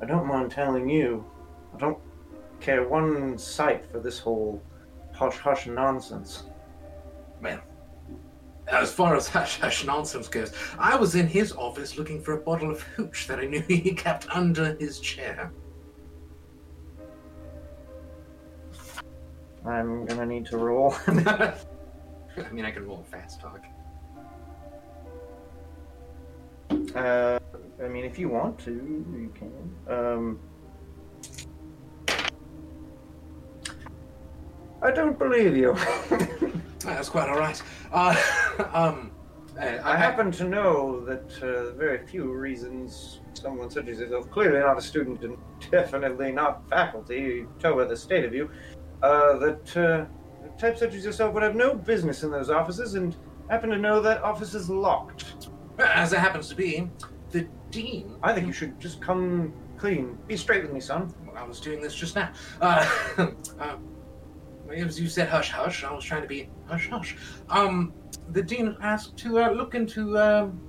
[0.00, 1.24] I don't mind telling you,
[1.74, 1.98] I don't
[2.60, 4.62] care one sight for this whole
[5.12, 6.44] hush hush nonsense.
[7.42, 7.60] well,
[8.68, 12.40] as far as hush hush nonsense goes, I was in his office looking for a
[12.40, 15.52] bottle of hooch that I knew he kept under his chair.
[19.64, 20.94] I'm gonna need to roll.
[22.36, 23.64] I mean, I can roll a fast talk.
[26.94, 27.38] uh,
[27.82, 29.94] I mean, if you want to, you can.
[29.94, 30.40] Um,
[34.82, 35.76] I don't believe you.
[36.80, 37.62] That's quite all right.
[37.92, 38.16] Uh,
[38.72, 39.12] um,
[39.60, 44.60] uh, I happen to know that uh, very few reasons someone such as yourself, clearly
[44.60, 45.36] not a student and
[45.70, 48.50] definitely not faculty, you tell by the state of you,
[49.02, 50.06] uh, that uh,
[50.62, 53.16] type such as yourself would have no business in those offices and
[53.50, 55.48] happen to know that office is locked.
[55.78, 56.88] As it happens to be,
[57.30, 58.14] the dean.
[58.22, 60.16] I think you should just come clean.
[60.28, 61.12] Be straight with me, son.
[61.36, 62.30] I was doing this just now.
[62.60, 62.88] Uh,
[63.58, 63.76] uh,
[64.72, 65.82] as you said, hush hush.
[65.82, 67.16] I was trying to be hush hush.
[67.48, 67.92] Um,
[68.30, 70.60] the dean asked to uh, look into um,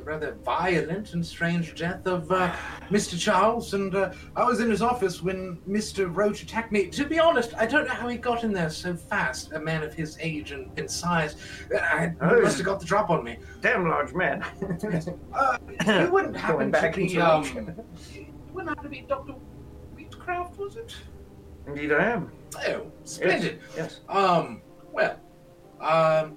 [0.00, 2.54] the rather violent and strange death of uh,
[2.90, 3.18] Mr.
[3.18, 6.14] Charles, and uh, I was in his office when Mr.
[6.14, 6.86] Roach attacked me.
[6.88, 9.52] To be honest, I don't know how he got in there so fast.
[9.52, 11.36] A man of his age and, and size,
[11.74, 12.40] I Oh.
[12.40, 13.38] must have got the drop on me.
[13.60, 14.44] Damn large man.
[15.34, 17.42] Uh, you wouldn't happen Going to back be um,
[18.52, 19.34] wouldn't happen to be Doctor
[19.96, 20.94] Wheatcraft, was it?
[21.66, 22.30] Indeed, I am.
[22.68, 23.60] Oh, splendid.
[23.76, 24.00] Yes.
[24.08, 24.60] Um,
[24.92, 25.16] well,
[25.80, 26.36] um,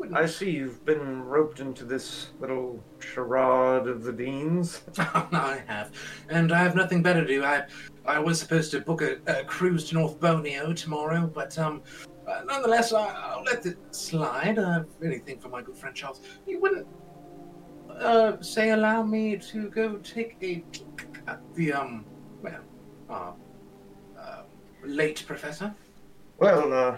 [0.00, 4.80] wouldn't I see you've been roped into this little charade of the deans.
[4.98, 5.92] I have,
[6.30, 7.44] and I have nothing better to do.
[7.44, 7.66] I,
[8.06, 11.82] I was supposed to book a, a cruise to North Borneo tomorrow, but um,
[12.26, 14.58] uh, nonetheless, I, I'll let it slide.
[14.58, 16.22] I Uh, anything for my good friend Charles.
[16.46, 16.86] You wouldn't,
[17.90, 22.06] uh, say allow me to go take a look at the um,
[22.42, 22.64] well,
[23.10, 23.32] uh,
[24.18, 24.42] uh
[24.82, 25.74] late professor.
[26.38, 26.96] Well, uh,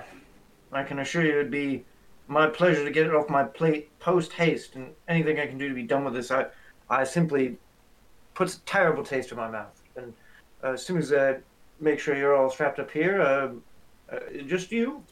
[0.70, 1.84] I can assure you it'd be
[2.28, 5.68] my pleasure to get it off my plate post haste, and anything I can do
[5.68, 6.46] to be done with this, I,
[6.88, 7.58] I simply
[8.35, 9.82] puts a terrible taste in my mouth.
[9.96, 10.12] And
[10.62, 11.37] uh, as soon as I
[11.80, 13.50] make sure you're all strapped up here, uh,
[14.12, 15.02] uh, just you.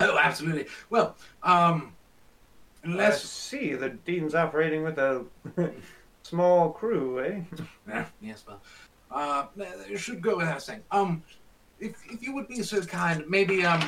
[0.00, 0.66] Oh, absolutely.
[0.90, 1.92] Well, um,
[2.82, 5.24] unless see the dean's operating with a
[6.22, 7.40] small crew, eh?
[7.88, 8.60] Yeah, yes, well,
[9.10, 9.46] uh,
[9.88, 10.82] it should go without saying.
[10.90, 11.22] Um,
[11.80, 13.86] if if you would be so kind, maybe um,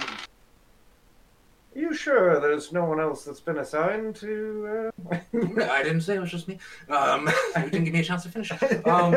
[1.77, 4.91] you sure there's no one else that's been assigned to?
[5.11, 5.17] Uh...
[5.63, 6.59] I didn't say it was just me.
[6.89, 8.51] Um, you didn't give me a chance to finish.
[8.87, 9.13] Um,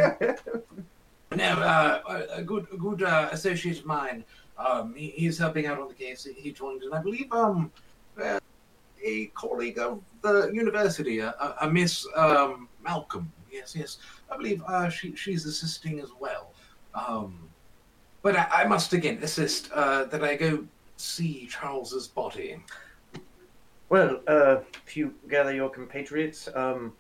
[1.35, 4.23] no, uh, a good a good uh, associate of mine.
[4.57, 6.27] Um, he, he's helping out on the case.
[6.35, 7.71] He joined, and I believe um,
[8.21, 8.39] uh,
[9.03, 13.31] a colleague of the university, a, a, Miss um Malcolm.
[13.51, 13.97] Yes, yes,
[14.31, 16.51] I believe uh, she she's assisting as well.
[16.95, 17.47] Um,
[18.21, 20.65] but I, I must again assist uh, that I go
[20.99, 22.57] see Charles's body.
[23.89, 26.93] Well, uh, if you gather your compatriots, um,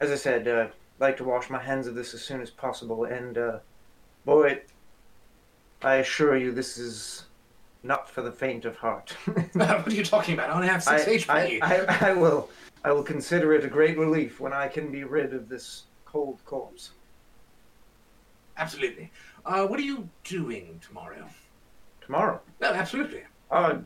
[0.00, 2.50] as I said, uh, I'd like to wash my hands of this as soon as
[2.50, 3.04] possible.
[3.04, 3.58] And, uh,
[4.24, 4.62] boy,
[5.82, 7.24] I assure you, this is
[7.82, 9.10] not for the faint of heart.
[9.52, 10.50] what are you talking about?
[10.50, 11.58] I only have I, six HP.
[11.62, 12.48] I, I, I will,
[12.84, 16.38] I will consider it a great relief when I can be rid of this cold
[16.46, 16.90] corpse.
[18.56, 19.10] Absolutely.
[19.44, 21.28] Uh, what are you doing tomorrow?
[22.00, 22.40] Tomorrow.
[22.60, 23.22] No, absolutely.
[23.50, 23.78] Uh,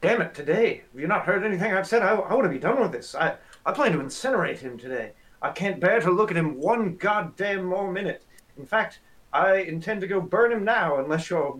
[0.00, 0.82] damn it, today.
[0.92, 2.02] Have you not heard anything I've said?
[2.02, 3.14] I, I want to be done with this.
[3.14, 5.12] I, I plan to incinerate him today.
[5.40, 8.24] I can't bear to look at him one goddamn more minute.
[8.56, 9.00] In fact,
[9.32, 11.58] I intend to go burn him now unless you're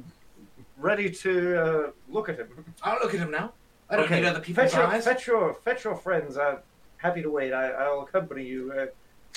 [0.77, 2.65] ready to uh, look at him.
[2.83, 3.53] I'll look at him now.
[3.91, 5.05] I don't need other people's fetch your, eyes.
[5.05, 6.39] Fetch your, fetch your friends.
[6.39, 6.59] I'm
[6.97, 7.53] happy to wait.
[7.53, 8.73] I, I'll accompany you.
[8.73, 8.87] Uh,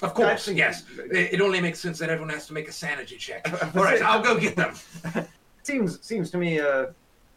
[0.05, 0.84] Of course, yes.
[1.11, 3.45] It, it only makes sense that everyone has to make a sanity check.
[3.76, 4.76] All right, I'll go get them.
[5.63, 6.88] seems seems to me uh,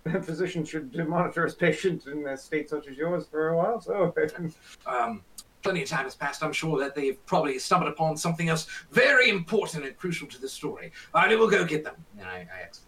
[0.15, 3.81] a physician should monitor his patient in a state such as yours for a while.
[3.81, 4.15] So
[4.87, 5.23] Um,
[5.63, 6.43] plenty of time has passed.
[6.43, 10.49] I'm sure that they've probably stumbled upon something else very important and crucial to the
[10.49, 10.93] story.
[11.15, 11.97] I will go get them.
[12.19, 12.85] And I, I exit.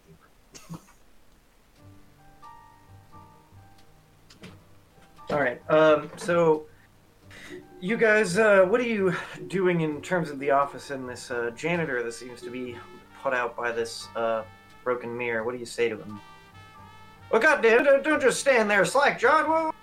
[5.29, 5.61] All right.
[5.69, 6.65] Um, so,
[7.79, 9.15] you guys, uh, what are you
[9.47, 12.75] doing in terms of the office and this uh, janitor that seems to be
[13.23, 14.43] put out by this uh,
[14.83, 15.45] broken mirror?
[15.45, 16.19] What do you say to him?
[17.31, 19.49] Well, goddamn, don't, don't just stand there slack, John.
[19.49, 19.77] What's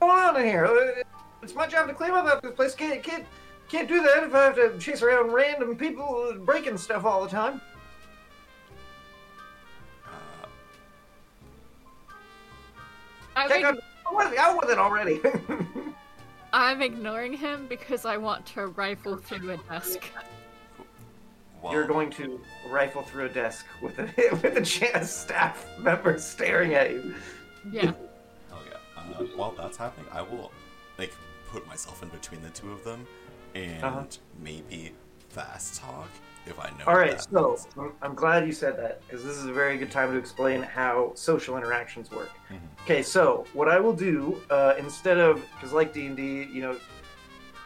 [0.00, 1.04] going on in here?
[1.42, 2.74] It's my job to clean up after this place.
[2.74, 3.26] Can't can't
[3.68, 7.28] can't do that if I have to chase around random people breaking stuff all the
[7.28, 7.60] time.
[10.06, 10.46] Uh,
[13.36, 15.20] I'm, check ig- out, out with it already.
[16.52, 20.02] I'm ignoring him because I want to rifle through a desk.
[21.62, 24.04] Well, You're going to rifle through a desk with a
[24.42, 27.14] with a chance staff member staring at you.
[27.70, 27.92] Yeah.
[28.52, 29.02] Oh yeah.
[29.18, 30.52] Uh, while that's happening, I will
[30.98, 31.12] like
[31.50, 33.06] put myself in between the two of them
[33.54, 34.04] and Uh-huh.
[34.40, 34.92] maybe
[35.30, 36.08] fast talk
[36.46, 36.84] if I know.
[36.86, 37.12] All right.
[37.18, 37.66] that so means.
[37.76, 40.62] I'm- I'm glad you said that because this is a very good time to explain
[40.62, 42.30] how social interactions work.
[42.50, 42.58] Mhm.
[42.84, 46.62] Okay, so what I will do uh, instead of because like D and D, you
[46.62, 46.76] know,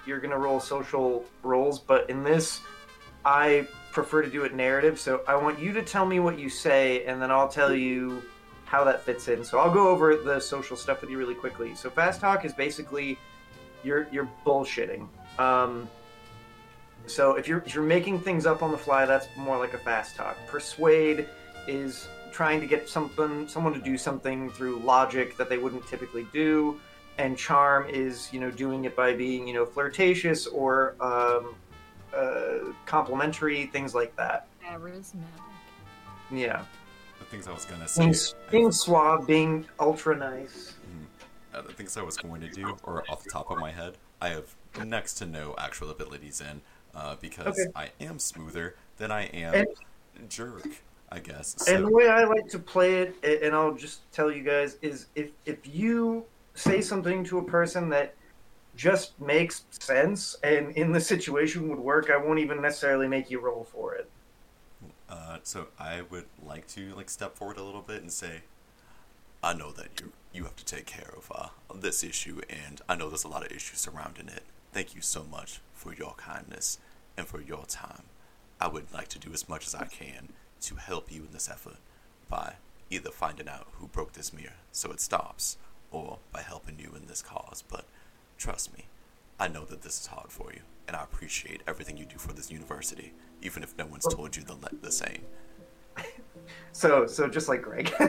[0.06, 2.60] you're gonna roll social rolls, but in this,
[3.24, 4.98] I prefer to do it narrative.
[4.98, 8.22] So I want you to tell me what you say, and then I'll tell you
[8.64, 9.44] how that fits in.
[9.44, 11.74] So I'll go over the social stuff with you really quickly.
[11.74, 13.18] So fast talk is basically
[13.82, 15.08] you're you're bullshitting.
[15.38, 15.88] Um,
[17.06, 19.78] so if you're if you're making things up on the fly, that's more like a
[19.78, 20.36] fast talk.
[20.46, 21.28] Persuade
[21.66, 26.26] is trying to get something someone to do something through logic that they wouldn't typically
[26.32, 26.78] do,
[27.18, 31.54] and charm is you know doing it by being you know flirtatious or um,
[32.14, 34.46] uh, complimentary things like that.
[34.64, 35.14] Charismatic.
[36.30, 36.64] Yeah,
[37.18, 38.02] the things I was gonna say.
[38.04, 38.14] being,
[38.50, 40.74] being suave, being ultra nice.
[41.54, 43.96] uh, the things I was going to do, or off the top of my head,
[44.20, 44.54] I have
[44.86, 46.60] next to no actual abilities in,
[46.94, 47.70] uh, because Okay.
[47.74, 50.68] I am smoother than I am And- jerk,
[51.10, 51.66] I guess.
[51.66, 55.06] And the way I like to play it, and I'll just tell you guys, is
[55.16, 58.14] if if you say something to a person that
[58.80, 63.38] just makes sense and in the situation would work, I won't even necessarily make you
[63.40, 64.10] roll for it.
[65.08, 68.42] uh, so I would like to like step forward a little bit and say,
[69.42, 72.94] I know that you you have to take care of uh, this issue, and I
[72.96, 74.44] know there's a lot of issues surrounding it.
[74.72, 76.78] Thank you so much for your kindness
[77.16, 78.04] and for your time.
[78.60, 80.28] I would like to do as much as I can
[80.62, 81.78] to help you in this effort
[82.28, 82.54] by
[82.90, 85.58] either finding out who broke this mirror so it stops,
[85.90, 87.64] or by helping you in this cause.
[87.68, 87.84] But
[88.40, 88.86] trust me,
[89.38, 92.32] I know that this is hard for you, and I appreciate everything you do for
[92.32, 93.12] this university,
[93.42, 95.20] even if no one's told you the, the same.
[96.72, 97.92] So so just like Greg.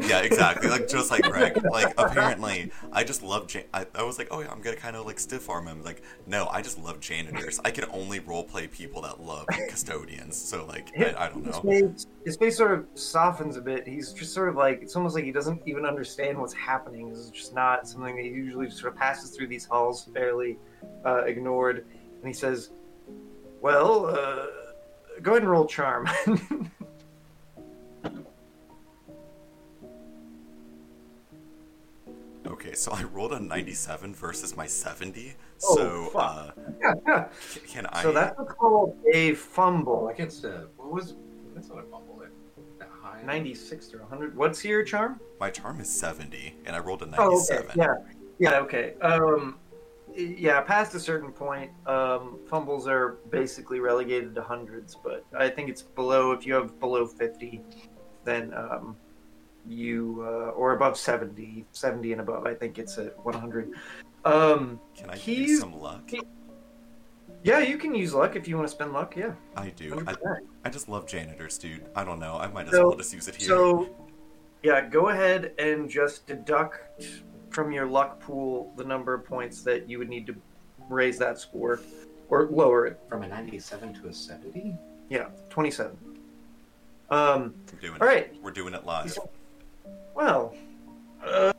[0.00, 0.68] Yeah, exactly.
[0.68, 1.58] Like just like Greg.
[1.70, 3.46] Like apparently, I just love.
[3.46, 5.82] Jan- I, I was like, oh yeah, I'm gonna kind of like stiff arm him.
[5.84, 7.60] Like, no, I just love janitors.
[7.64, 10.36] I can only role play people that love custodians.
[10.36, 11.62] So like, I, I don't His know.
[11.62, 13.86] face, his face sort of softens a bit.
[13.86, 17.10] He's just sort of like it's almost like he doesn't even understand what's happening.
[17.10, 20.08] This is just not something that he usually just sort of passes through these halls
[20.14, 20.58] fairly
[21.04, 21.84] uh, ignored.
[22.18, 22.70] And he says,
[23.60, 24.46] "Well, uh,
[25.20, 26.08] go ahead and roll charm."
[32.64, 35.34] Okay, so I rolled a 97 versus my 70.
[35.64, 36.56] Oh, So fuck.
[37.08, 38.02] uh, c- can I?
[38.02, 40.08] so that's called a fumble.
[40.08, 41.14] I guess uh, what was
[41.54, 42.20] that's not a bubble.
[42.20, 42.30] That,
[42.78, 43.20] that high.
[43.24, 44.36] Ninety-six or hundred.
[44.36, 45.18] What's your charm?
[45.40, 47.20] My charm is 70, and I rolled a 97.
[47.20, 47.70] Oh, 97.
[47.70, 47.80] okay.
[48.38, 48.50] Yeah.
[48.50, 48.58] Yeah.
[48.60, 48.94] Okay.
[49.00, 49.58] Um,
[50.14, 50.60] yeah.
[50.60, 54.96] Past a certain point, um, fumbles are basically relegated to hundreds.
[55.02, 56.30] But I think it's below.
[56.30, 57.60] If you have below fifty,
[58.24, 58.96] then um,
[59.68, 62.46] you uh, or above 70, 70 and above.
[62.46, 63.70] I think it's at one hundred.
[64.24, 66.10] Um, Can I use some luck?
[67.42, 69.16] yeah, you can use luck if you want to spend luck.
[69.16, 69.32] Yeah.
[69.56, 70.04] I do.
[70.06, 70.14] I,
[70.64, 71.86] I just love janitors, dude.
[71.96, 72.36] I don't know.
[72.36, 73.48] I might as So- well just use it here.
[73.48, 73.88] So,
[74.62, 77.02] yeah, go ahead and just deduct
[77.50, 80.34] from your luck pool the number of points that you would need to
[80.88, 81.80] raise that score
[82.28, 83.00] or lower it.
[83.08, 84.76] From a 97 to a 70?
[85.08, 85.96] Yeah, 27.
[87.10, 88.10] Um, We're doing all it.
[88.10, 88.42] right.
[88.42, 89.18] We're doing it live.
[90.14, 90.54] Well,
[91.24, 91.52] uh,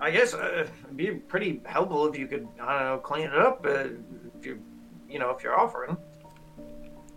[0.00, 3.34] I guess uh, it'd be pretty helpful if you could, I don't know, clean it
[3.34, 3.64] up.
[3.64, 3.88] Uh,
[4.38, 4.62] if you,
[5.08, 5.96] you know, if you're offering.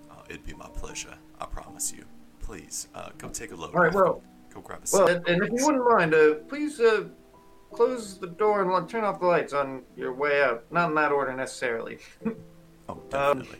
[0.09, 1.13] Uh, it'd be my pleasure.
[1.39, 2.05] I promise you.
[2.39, 3.73] Please, uh, go take a look.
[3.75, 4.23] All right, well,
[4.53, 5.15] Go grab a well, seat.
[5.17, 7.05] and, and if you wouldn't mind, uh, please uh,
[7.71, 10.65] close the door and turn off the lights on your way out.
[10.71, 11.99] Not in that order necessarily.
[12.89, 13.59] Oh, um, definitely.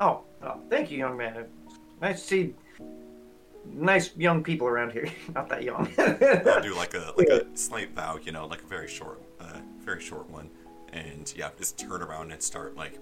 [0.00, 1.44] Oh, oh, thank you, young man.
[2.00, 2.54] Nice to see
[3.66, 5.08] nice young people around here.
[5.34, 5.88] Not that young.
[5.98, 9.58] I'll do like a like a slight bow, you know, like a very short, uh,
[9.80, 10.50] very short one,
[10.92, 12.98] and yeah, just turn around and start like,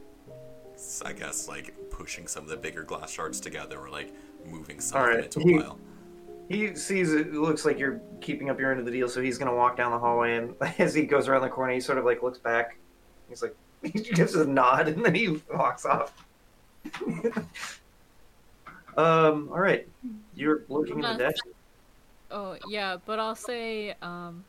[1.05, 4.13] I guess like pushing some of the bigger glass shards together, or like
[4.47, 5.79] moving some All of right, them into he- a pile.
[6.49, 9.21] he sees it, it looks like you're keeping up your end of the deal, so
[9.23, 11.99] he's gonna walk down the hallway, and as he goes around the corner, he sort
[11.99, 12.77] of like looks back.
[13.29, 16.13] He's like, he gives a nod, and then he walks off.
[18.97, 19.49] Um.
[19.53, 19.86] All right,
[20.34, 21.45] you're looking in the desk.
[22.30, 24.45] Oh yeah, but I'll say, um,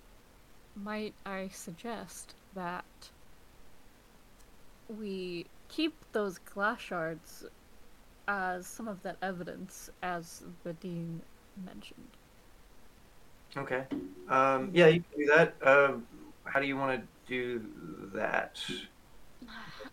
[0.75, 2.85] might I suggest that
[4.99, 7.45] we keep those glass shards
[8.27, 11.21] as some of that evidence, as the dean
[11.65, 12.07] mentioned.
[13.55, 13.83] Okay.
[14.29, 15.55] Um, yeah, you can do that.
[15.61, 16.07] Um,
[16.45, 17.63] how do you want to do
[18.13, 18.63] that?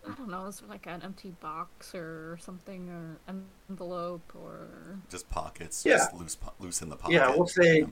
[0.07, 3.17] I don't know, is there like an empty box or something, or
[3.69, 5.85] envelope, or Just pockets.
[5.85, 5.97] Yeah.
[5.97, 7.13] Just loose, po- loose in the pocket.
[7.13, 7.85] Yeah, we'll say Yeah.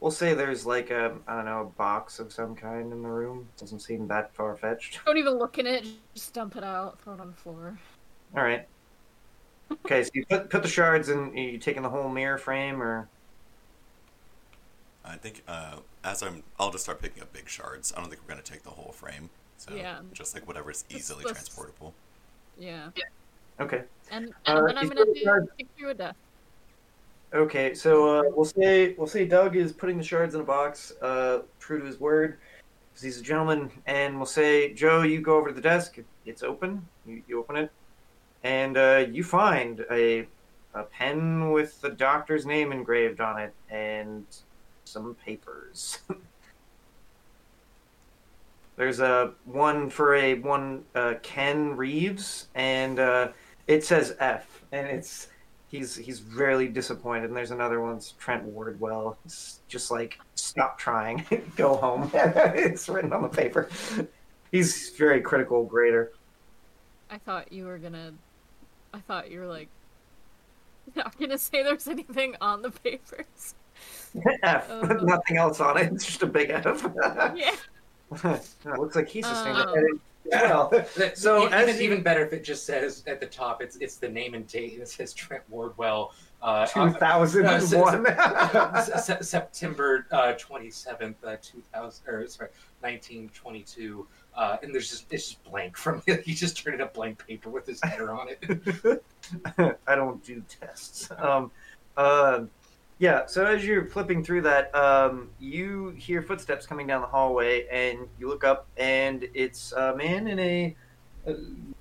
[0.00, 3.08] we'll say there's like a I don't know a box of some kind in the
[3.08, 3.48] room.
[3.58, 5.00] Doesn't seem that far fetched.
[5.04, 7.78] don't even look in it, just dump it out, throw it on the floor.
[8.36, 8.66] All right.
[9.84, 11.30] Okay, so you put put the shards in.
[11.30, 13.08] Are you taking the whole mirror frame or?
[15.04, 17.92] I think uh, as I'm, I'll just start picking up big shards.
[17.94, 19.28] I don't think we're gonna take the whole frame.
[19.66, 20.00] So Yeah.
[20.12, 21.94] just like whatever's Just easily the- transportable.
[22.58, 22.90] Yeah.
[23.60, 23.84] Okay.
[24.10, 26.16] And, Uh, then I'm gonna there do card- kick you a death.
[27.32, 30.92] Okay, so uh, we'll say we'll say Doug is putting the shards in a box,
[31.02, 32.38] uh, true to his word,
[32.92, 35.98] 'cause he's a gentleman, and we'll say Joe, you go over to the desk.
[36.26, 36.86] It's open.
[37.06, 37.70] You, you open it,
[38.44, 40.28] and uh, you find a
[40.74, 44.26] a pen with the doctor's name engraved on it and
[44.84, 46.00] some papers.
[48.76, 53.28] There's a one for a one uh, Ken Reeves, and uh,
[53.66, 55.28] it says F, and it's
[55.68, 57.24] he's he's really disappointed.
[57.26, 59.16] And there's another one, it's Trent Wardwell.
[59.24, 61.24] It's just like stop trying,
[61.56, 62.10] go home.
[62.14, 63.68] it's written on the paper.
[64.50, 66.12] He's very critical grader.
[67.10, 68.12] I thought you were gonna.
[68.92, 69.68] I thought you were like.
[70.96, 73.54] Not gonna say there's anything on the papers.
[74.42, 74.82] F, Uh.
[75.02, 75.92] nothing else on it.
[75.92, 76.86] It's just a big F.
[77.34, 77.54] Yeah.
[78.24, 79.74] It looks like he's sustained Um.
[79.76, 80.00] it.
[80.32, 80.72] Well,
[81.14, 83.76] So e- as even, you- even better if it just says at the top, it's
[83.76, 84.78] it's the name and date.
[84.80, 86.12] It says Trent Wardwell.
[86.40, 88.06] Uh, two uh, thousand and one.
[88.84, 90.06] Se- Se- September
[90.38, 92.50] twenty seventh, uh, two thousand, or sorry,
[92.82, 96.22] nineteen twenty two, uh, and there's just it's just blank from it.
[96.24, 99.02] he just turned in a blank paper with his header on it.
[99.86, 101.10] I don't do tests.
[101.18, 101.50] Um,
[101.98, 102.44] uh,
[103.04, 107.66] yeah, so as you're flipping through that, um, you hear footsteps coming down the hallway,
[107.68, 110.74] and you look up, and it's a man in a,
[111.26, 111.34] a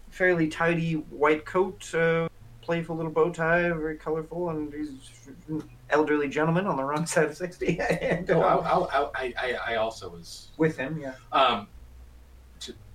[0.10, 2.28] fairly tidy white coat, uh,
[2.60, 5.12] playful little bow tie, very colorful, and he's
[5.48, 7.80] an elderly gentleman on the wrong side of 60.
[8.02, 11.14] and, oh, uh, I, I, I, I, I also was with him, yeah.
[11.32, 11.68] um,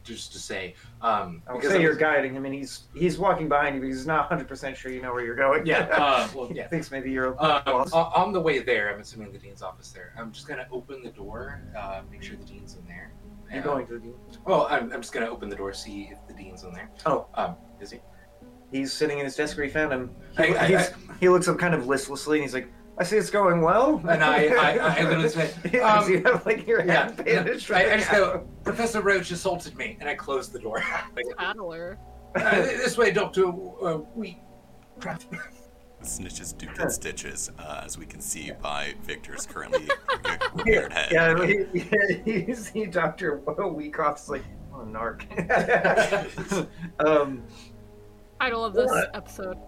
[0.09, 3.48] just to say um, I because say I you're guiding him, and he's he's walking
[3.48, 5.66] behind you, but he's not 100% sure you know where you're going.
[5.66, 6.66] yeah, uh, well, yeah.
[6.68, 10.12] thinks maybe you're Um, on the way there, I'm assuming the dean's office there.
[10.18, 13.12] I'm just gonna open the door, uh, make sure the dean's in there.
[13.52, 14.14] You're Uh, going to the dean.
[14.46, 16.90] Well, I'm, I'm just gonna open the door, see if the dean's in there.
[17.06, 17.26] Oh.
[17.34, 18.00] um, is he?
[18.72, 20.11] He's sitting in his desk where he found him.
[20.36, 20.88] He, I- I-
[21.20, 22.68] he looks up kind of listlessly and he's like,
[22.99, 24.03] I see it's going well.
[24.09, 27.70] And I, I, I literally say, Because um, you have like your yeah, hand bandaged.
[27.70, 30.82] I, I just go, Professor Roach assaulted me, and I close the door.
[31.38, 31.99] Paddler.
[32.34, 33.46] uh, this way, Doctor.
[33.46, 34.40] Uh, we.
[34.99, 35.22] Crap.
[36.03, 39.88] Snitches do get stitches, uh, as we can see by Victor's currently
[40.24, 41.09] yeah, repaired head.
[41.11, 43.38] yeah, he, yeah, you see Dr.
[43.38, 45.24] Weekoff's like, oh, narc.
[47.05, 47.42] um,
[48.40, 49.11] Title of this What?
[49.16, 49.59] episode: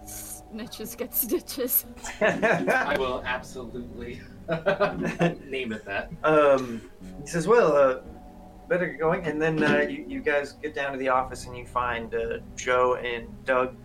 [0.54, 1.86] Snitches get stitches.
[2.20, 4.20] I will absolutely
[5.46, 6.10] name it that.
[6.24, 6.90] um,
[7.20, 8.00] he says, "Well, uh,
[8.68, 11.56] better get going." And then uh, you, you guys get down to the office and
[11.56, 13.76] you find uh, Joe and Doug.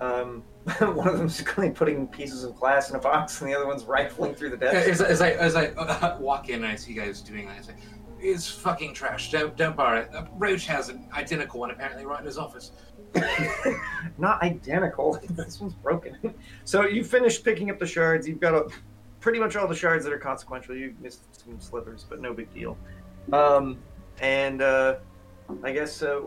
[0.00, 0.42] Um,
[0.78, 3.84] one of them's clearly putting pieces of glass in a box, and the other one's
[3.84, 4.88] rifling through the desk.
[4.88, 7.58] As, as I as I uh, walk in and I see you guys doing that,
[7.58, 7.74] I say,
[8.18, 9.30] "It's fucking trash.
[9.30, 12.72] Don't don't borrow it." Uh, Roach has an identical one apparently right in his office.
[14.18, 15.18] Not identical.
[15.30, 16.34] this one's broken.
[16.64, 18.26] so you finished picking up the shards.
[18.28, 18.68] You've got a,
[19.20, 20.76] pretty much all the shards that are consequential.
[20.76, 22.76] You missed some slivers, but no big deal.
[23.32, 23.78] Um,
[24.20, 24.96] and uh,
[25.62, 26.20] I guess uh,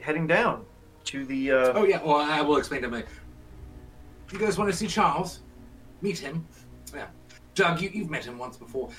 [0.00, 0.64] heading down
[1.04, 1.52] to the.
[1.52, 3.04] Uh, Oh yeah, well I will explain to him.
[4.32, 5.40] You guys want to see Charles?
[6.00, 6.46] Meet him.
[6.94, 7.08] Yeah,
[7.54, 8.90] Doug, you, you've met him once before.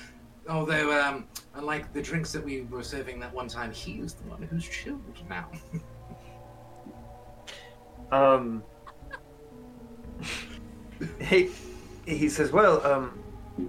[0.48, 4.28] Although, um, unlike the drinks that we were serving that one time, he is the
[4.28, 5.48] one who's chilled now.
[8.14, 8.62] Um,
[11.20, 11.50] he
[12.06, 13.18] he says, "Well, um,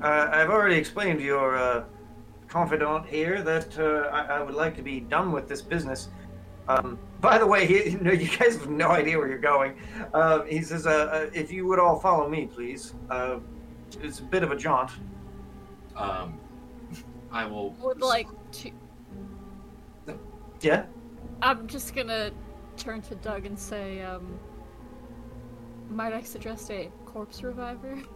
[0.01, 1.85] uh, I've already explained to your uh,
[2.47, 6.09] confidant here that uh, I, I would like to be done with this business.
[6.67, 9.77] Um, by the way, he, you, know, you guys have no idea where you're going.
[10.13, 12.93] Uh, he says, uh, uh, if you would all follow me, please.
[13.09, 13.39] Uh,
[14.01, 14.91] it's a bit of a jaunt.
[15.95, 16.39] Um,
[17.31, 17.71] I will.
[17.81, 18.71] Would like to.
[20.61, 20.85] Yeah.
[21.41, 22.31] I'm just gonna
[22.77, 24.39] turn to Doug and say, um,
[25.89, 27.97] might I suggest a corpse reviver?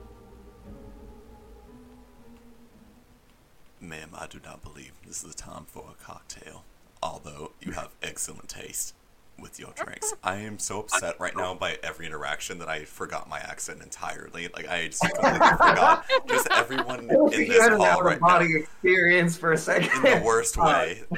[3.81, 6.63] Ma'am, I do not believe this is the time for a cocktail.
[7.01, 8.93] Although you have excellent taste.
[9.41, 10.13] With your drinks.
[10.23, 14.47] I am so upset right now by every interaction that I forgot my accent entirely.
[14.53, 18.21] Like I just completely forgot just everyone in you this had an out right of
[18.21, 19.91] now body experience for a second.
[20.05, 21.03] in the worst way.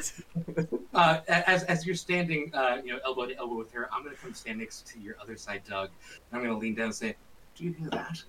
[0.93, 4.15] Uh, as as you're standing, uh, you know, elbow to elbow with her, I'm gonna
[4.17, 5.89] come stand next to your other side, Doug.
[6.09, 7.15] And I'm gonna lean down and say,
[7.55, 8.21] "Do you hear that?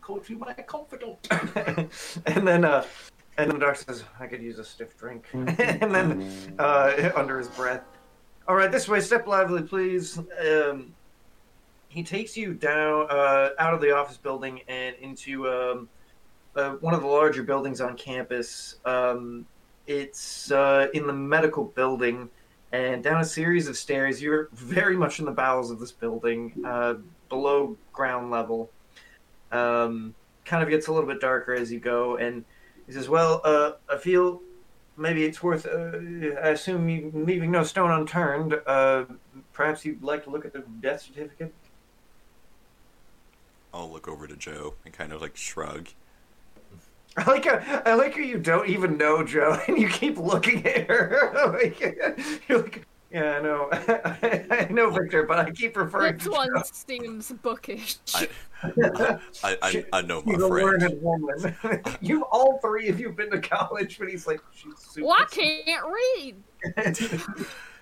[0.00, 1.28] Called you my confidant."
[2.26, 2.84] and then uh
[3.38, 5.26] and then Dark says, I could use a stiff drink.
[5.32, 7.84] and then uh under his breath.
[8.48, 10.18] Alright, this way, step lively, please.
[10.18, 10.94] Um
[11.90, 15.88] he takes you down uh out of the office building and into um
[16.56, 18.76] uh, one of the larger buildings on campus.
[18.86, 19.44] Um
[19.86, 22.30] it's uh in the medical building
[22.72, 24.22] and down a series of stairs.
[24.22, 26.94] You're very much in the bowels of this building, uh
[27.28, 28.70] below ground level.
[29.52, 30.14] Um
[30.46, 32.42] kind of gets a little bit darker as you go and
[32.86, 34.40] he says well uh, i feel
[34.98, 35.98] maybe it's worth uh,
[36.42, 39.04] i assume you leaving no stone unturned uh,
[39.52, 41.54] perhaps you'd like to look at the death certificate
[43.72, 45.88] I'll look over to Joe and kind of like shrug.
[47.16, 50.66] I like how, I like how you don't even know Joe and you keep looking
[50.66, 51.32] at her.
[51.52, 51.80] like,
[52.48, 56.48] you're like, yeah, I know, I know Victor, but I keep referring This to one
[56.54, 56.62] Joe.
[56.70, 57.96] seems bookish.
[58.14, 58.28] I,
[59.42, 60.82] I, I, I know my She's friend.
[60.82, 61.56] learned woman.
[62.00, 65.06] you all three of you've been to college, but he's like, she's super.
[65.06, 66.36] well, I can't read.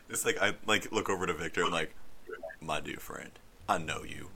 [0.08, 1.94] It's like I like look over to Victor and like,
[2.60, 3.30] my dear friend,
[3.68, 4.28] I know you,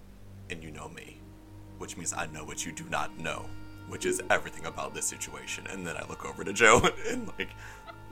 [0.51, 1.20] and you know me,
[1.78, 3.47] which means I know what you do not know,
[3.88, 5.66] which is everything about this situation.
[5.68, 7.51] And then I look over to Joe and like,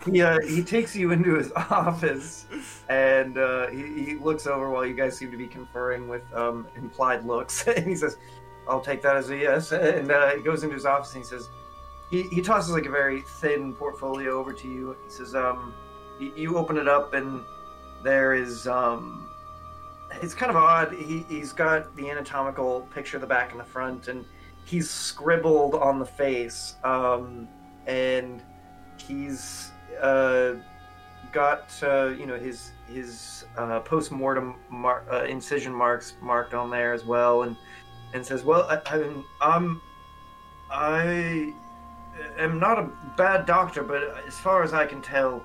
[0.05, 2.47] He, uh, he takes you into his office
[2.89, 6.67] and uh, he, he looks over while you guys seem to be conferring with um,
[6.77, 7.67] implied looks.
[7.67, 8.17] and he says,
[8.69, 9.73] I'll take that as a yes.
[9.73, 11.49] And uh, he goes into his office and he says,
[12.11, 14.97] he, he tosses like a very thin portfolio over to you.
[15.05, 15.75] He says, um,
[16.19, 17.43] you, you open it up and
[18.03, 19.29] there is, um,
[20.23, 20.95] it's kind of odd.
[20.95, 24.25] He, he's got the anatomical picture, the back and the front, and
[24.65, 26.77] he's scribbled on the face.
[26.85, 27.49] Um,
[27.87, 28.43] and
[28.97, 29.71] he's
[30.01, 30.55] uh,
[31.33, 36.71] got uh, you know his his uh, post mortem mar- uh, incision marks marked on
[36.71, 37.57] there as well, and
[38.15, 39.83] and says, "Well, I, I'm I'm
[40.71, 41.53] I
[42.39, 45.45] am not a bad doctor, but as far as I can tell,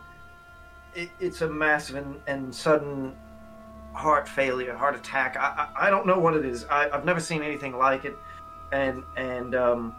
[0.96, 3.16] it, it's a massive and, and sudden
[3.94, 5.38] heart failure, heart attack.
[5.38, 6.66] I, I I don't know what it is.
[6.66, 8.18] I, I've never seen anything like it,
[8.72, 9.96] and and um,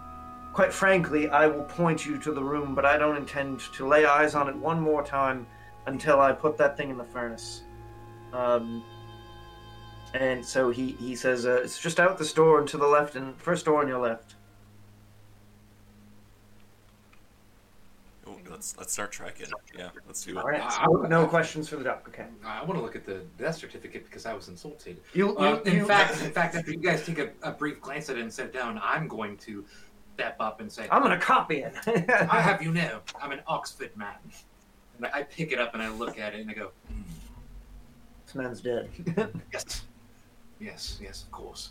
[0.54, 4.06] quite frankly, I will point you to the room, but I don't intend to lay
[4.06, 5.46] eyes on it one more time
[5.86, 7.62] until I put that thing in the furnace.
[8.32, 8.82] Um,
[10.14, 13.16] and so he, he says, uh, it's just out this door and to the left,
[13.16, 14.36] and first door on your left.
[18.28, 19.46] oh, let's let's start tracking.
[19.76, 20.36] Yeah, let's do it.
[20.38, 20.62] All right.
[20.62, 22.04] I- So I- no questions for the doc.
[22.08, 22.26] Okay.
[22.44, 25.00] I want to look at the death certificate because I was insulted.
[25.14, 28.08] You, Uh, in you- fact, in fact, after you guys take a, a brief glance
[28.08, 29.64] at it and sit down, I'm going to
[30.14, 31.74] step up and say, I'm gonna copy it.
[31.86, 34.14] "I have you know, I'm an Oxford man."
[34.96, 37.02] And I pick it up and I look at it and I go, "Hmm,
[38.26, 38.88] This man's dead.
[39.52, 39.82] "Yes,
[40.60, 41.70] yes, yes, of course."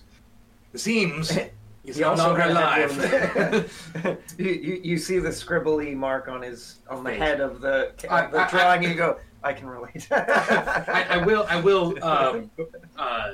[0.74, 1.30] It seems
[1.86, 4.18] he's He no also longer alive.
[4.38, 7.20] you, you, you see the scribbly mark on his on the Face.
[7.20, 10.08] head of the, I- the I- I- drawing, and you go, I can relate.
[10.12, 11.46] I, I will.
[11.50, 12.04] I will.
[12.04, 12.52] Um,
[12.98, 13.34] uh,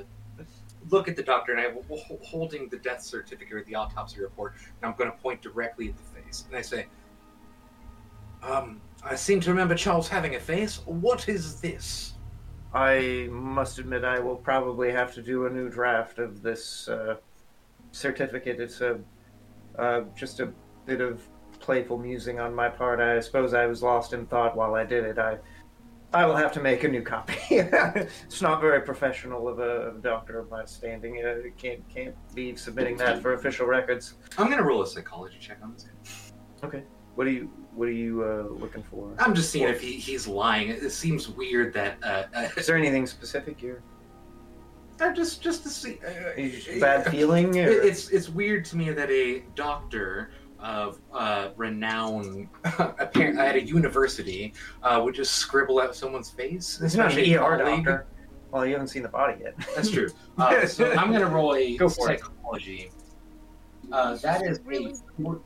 [0.89, 1.77] look at the doctor, and I'm
[2.23, 5.97] holding the death certificate or the autopsy report, and I'm going to point directly at
[5.97, 6.87] the face, and I say,
[8.43, 10.81] "Um, I seem to remember Charles having a face.
[10.85, 12.13] What is this?"
[12.73, 17.15] I must admit, I will probably have to do a new draft of this uh,
[17.91, 18.59] certificate.
[18.59, 18.99] It's a
[19.77, 20.51] uh, just a
[20.85, 21.21] bit of
[21.59, 22.99] playful musing on my part.
[22.99, 25.17] I suppose I was lost in thought while I did it.
[25.17, 25.37] I
[26.12, 27.36] I will have to make a new copy.
[27.49, 31.24] it's not very professional of a, doctor of my standing.
[31.24, 34.16] Uh, can't can't be submitting that for official records.
[34.38, 36.68] I'm going to roll a psychology check on this guy.
[36.68, 36.84] Okay.
[37.14, 39.14] What are you What are you uh, looking for?
[39.20, 40.70] I'm just seeing if he, he's lying.
[40.70, 41.97] It seems weird that.
[42.01, 43.84] Uh, uh, Is there anything specific you're
[45.01, 45.99] I'm just just to see.
[46.05, 47.57] Uh, bad feeling?
[47.60, 47.68] Or?
[47.70, 50.32] It's it's weird to me that a doctor
[50.62, 52.49] of uh, renown
[52.80, 54.53] apparent at a university
[54.84, 56.80] uh, would just scribble out someone's face.
[56.82, 58.05] It's not an especially a ER doctor.
[58.51, 59.55] Well, you haven't seen the body yet.
[59.76, 60.10] That's true.
[60.38, 62.91] Uh, so I'm gonna roll a Go for psychology.
[63.91, 64.91] Uh, that is really.
[64.93, 65.41] a four-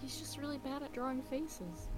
[0.00, 1.88] He's just really bad at drawing faces.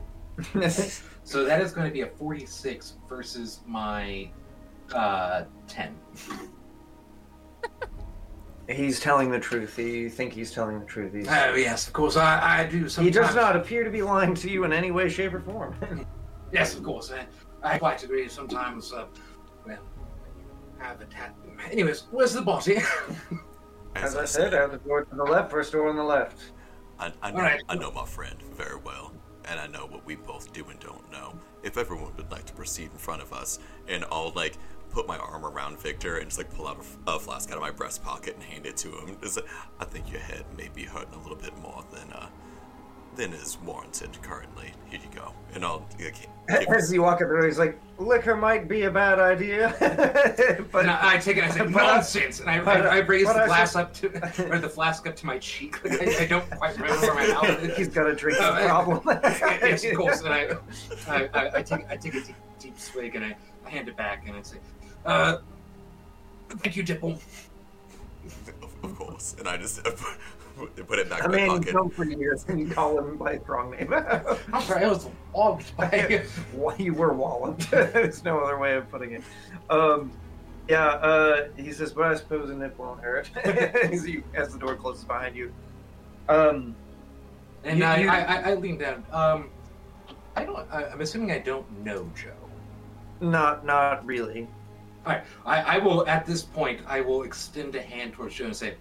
[1.25, 4.31] so that is going to be a 46 versus my
[4.95, 5.95] uh, 10.
[8.69, 9.79] He's telling the truth.
[9.79, 11.15] You think he's telling the truth.
[11.15, 12.85] He's, Oh yes, of course I, I do.
[12.85, 15.75] he does not appear to be lying to you in any way, shape, or form.
[16.53, 17.11] Yes, of course.
[17.11, 17.25] Uh,
[17.65, 18.29] I quite agree.
[18.29, 19.07] Sometimes, uh,
[19.67, 19.79] well,
[20.79, 21.35] have a tat.
[21.73, 22.79] Anyways, where's the body?
[23.97, 26.53] As I said, out the door to the left, first door on the left.
[27.01, 27.63] I, I know, Alright.
[27.69, 29.13] I know my friend very well,
[29.47, 31.39] and I know what we both do and don't know.
[31.63, 33.59] If everyone would like to proceed in front of us,
[33.89, 34.57] and I'll like
[34.97, 37.71] put my arm around Victor and just like pull out a flask out of my
[37.71, 39.15] breast pocket and hand it to him.
[39.23, 39.39] Just,
[39.79, 42.29] I think your head may be hurting a little bit more than uh
[43.15, 44.73] than is warranted currently.
[44.87, 46.15] Here you go, and I'll like,
[46.49, 49.75] give As you walk up there, he's like, "Liquor might be a bad idea,"
[50.73, 51.45] but and I, I take it.
[51.45, 53.95] I say nonsense, and I, but I- I, I raise the I glass said- up
[53.95, 55.83] to, or the flask up to my cheek.
[55.85, 57.77] Like, I, I don't quite remember where my mouth is.
[57.77, 59.01] he's got a drinking Uh, problem.
[59.07, 60.21] yes, of course.
[60.23, 60.49] And I,
[61.07, 63.37] I, I, I take, I take a deep, deep swig, and I,
[63.67, 64.59] I hand it back, and I say,
[65.07, 65.39] uh,
[66.49, 67.19] "Thank you, Dipple."
[68.63, 69.83] of, of course, and I just
[70.57, 71.75] put, put it back I in my mean, pocket.
[71.75, 73.93] known for years, and you call him by his wrong name.
[74.53, 76.25] I'm sorry, I was logged by.
[76.53, 77.71] Why you were walloped?
[77.73, 79.23] There's no other way of putting it.
[79.71, 80.11] Um,
[80.69, 84.59] yeah, uh, he says, but I suppose a nip won't hurt as, you, as the
[84.59, 85.53] door closes behind you.
[86.29, 86.75] Um,
[87.63, 89.05] And You- I, you- I, I, I lean down.
[89.13, 89.51] Um,
[90.35, 90.67] I don't.
[90.73, 92.33] I, I'm assuming I don't know Joe.
[93.21, 94.49] not, not really.
[95.07, 95.25] All right.
[95.45, 96.81] I, I will at this point.
[96.87, 98.75] I will extend a hand towards you and say,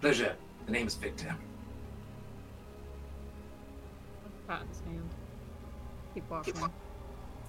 [0.00, 0.36] "Pleasure.
[0.66, 1.34] The name is Victor."
[4.46, 5.08] Pat his hand.
[6.14, 6.54] Keep walking.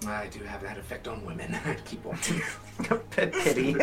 [0.06, 1.56] I do have that effect on women.
[1.84, 2.42] Keep walking.
[3.10, 3.74] Pet pity.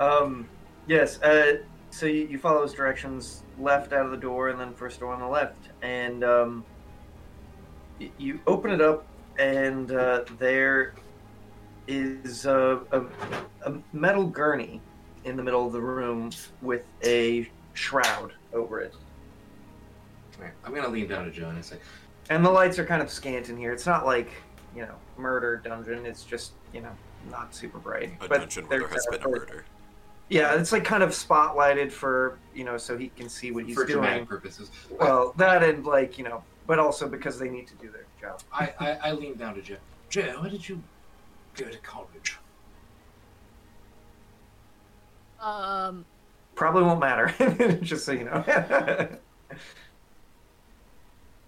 [0.00, 0.48] um,
[0.86, 1.20] yes.
[1.22, 1.58] Uh,
[1.90, 5.12] so you, you follow his directions, left out of the door, and then first door
[5.12, 6.64] on the left, and um,
[8.00, 9.06] y- you open it up,
[9.38, 10.94] and uh, there
[11.86, 13.02] is a, a,
[13.70, 14.80] a metal gurney
[15.24, 16.30] in the middle of the room
[16.62, 18.94] with a shroud over it.
[20.38, 21.76] All right, I'm gonna lean down to Joe and say,
[22.30, 23.72] And the lights are kind of scant in here.
[23.72, 24.30] It's not like,
[24.74, 26.04] you know, murder dungeon.
[26.06, 26.90] It's just, you know,
[27.30, 28.12] not super bright.
[28.20, 29.64] A But dungeon where there has been a murder.
[30.28, 33.74] Yeah, it's like kind of spotlighted for, you know, so he can see what he's
[33.74, 34.26] for dramatic doing.
[34.26, 34.70] purposes.
[34.98, 38.40] Well, that and like, you know, but also because they need to do their job.
[38.52, 39.76] I, I, I lean down to Joe.
[40.08, 40.82] Joe, where did you
[41.56, 42.36] go to college?
[45.40, 46.04] Um,
[46.54, 48.44] Probably won't matter, just so you know.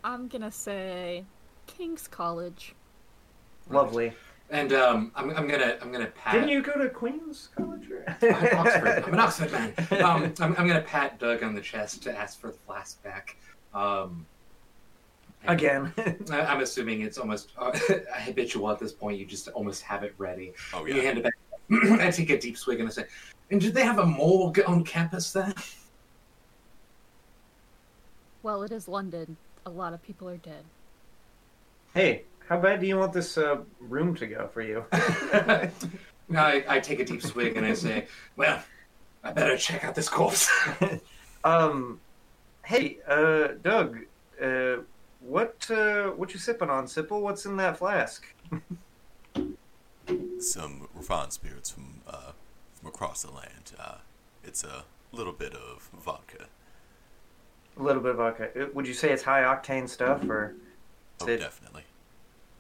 [0.05, 1.25] I'm gonna say
[1.67, 2.75] King's College.
[3.71, 4.13] Lovely.
[4.51, 6.35] And um, I'm, I'm gonna I'm gonna pat.
[6.35, 7.91] Didn't you go to Queen's College?
[7.91, 9.05] or- I'm Oxford.
[9.05, 9.73] I'm an Oxford man.
[10.05, 13.37] Um, I'm, I'm gonna pat Doug on the chest to ask for the flask back.
[13.75, 14.27] Um, and
[15.49, 15.93] Again.
[16.31, 17.73] I, I'm assuming it's almost uh,
[18.15, 19.19] habitual at this point.
[19.19, 20.53] You just almost have it ready.
[20.73, 20.95] Oh yeah.
[20.97, 21.35] You hand it back.
[22.01, 23.05] I take a deep swig and I say,
[23.51, 25.53] "And did they have a morgue on campus there?"
[28.43, 29.37] Well, it is London.
[29.65, 30.65] A lot of people are dead.
[31.95, 34.85] hey, how bad do you want this uh, room to go for you?
[34.93, 35.71] I,
[36.69, 38.63] I take a deep swig and I say, "Well,
[39.25, 40.49] I better check out this corpse."
[41.47, 42.01] Um,
[42.65, 43.99] hey, uh, Doug,
[44.43, 44.79] uh,
[45.27, 47.21] what uh, what you sipping on, Sipple?
[47.21, 48.25] What's in that flask?
[50.39, 52.33] Some refined spirits from uh,
[52.75, 53.73] from across the land.
[53.79, 53.97] Uh,
[54.45, 56.47] it's a little bit of vodka.
[57.79, 58.49] A little bit of vodka.
[58.61, 60.55] Uh, Would you say it's high octane stuff, or?
[61.21, 61.83] Oh, It- definitely.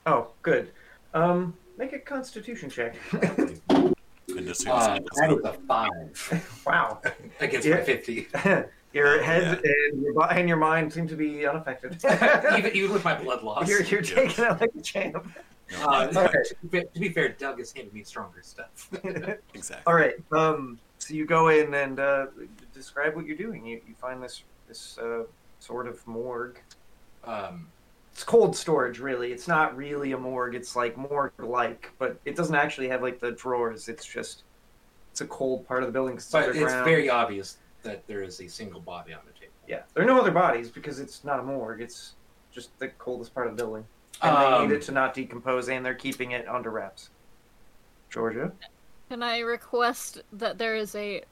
[0.06, 0.70] Oh, good.
[1.14, 2.96] Um, make a Constitution check.
[3.12, 7.00] And as soon Uh, as that is a five wow,
[7.40, 7.76] against Yeah.
[7.76, 8.28] my fifty.
[8.96, 9.60] your Oh, head
[9.92, 12.02] and your bo- and your mind seem to be unaffected.
[12.58, 13.68] even, even with my blood loss.
[13.68, 14.14] you're you're Yeah.
[14.14, 15.26] taking it like a champ.
[15.72, 16.38] no, Uh, yeah, Okay.
[16.48, 18.88] to, be fair, to be fair, Doug has handed me stronger stuff.
[19.54, 19.82] exactly.
[19.86, 20.14] All right.
[20.32, 22.26] Um, so you go in and uh,
[22.72, 23.64] describe what you're doing.
[23.66, 25.24] You you find this this uh,
[25.60, 26.58] sort of morgue.
[27.24, 27.68] Um,
[28.12, 29.30] It's cold storage, really.
[29.32, 30.54] It's not really a morgue.
[30.54, 33.88] It's like morgue-like, but it doesn't actually have like the drawers.
[33.88, 34.44] It's just
[35.12, 36.14] it's a cold part of the building.
[36.16, 39.52] 'cause but it's very obvious that there is a single body on the table.
[39.66, 39.82] yeah.
[39.94, 41.80] There are no other bodies because it's not a morgue.
[41.80, 42.14] It's
[42.52, 43.84] just the coldest part of the building,
[44.22, 47.10] and they Um, need it to not decompose, and they're keeping it under wraps.
[48.10, 48.52] Georgia.
[49.08, 51.22] Can I request that there is a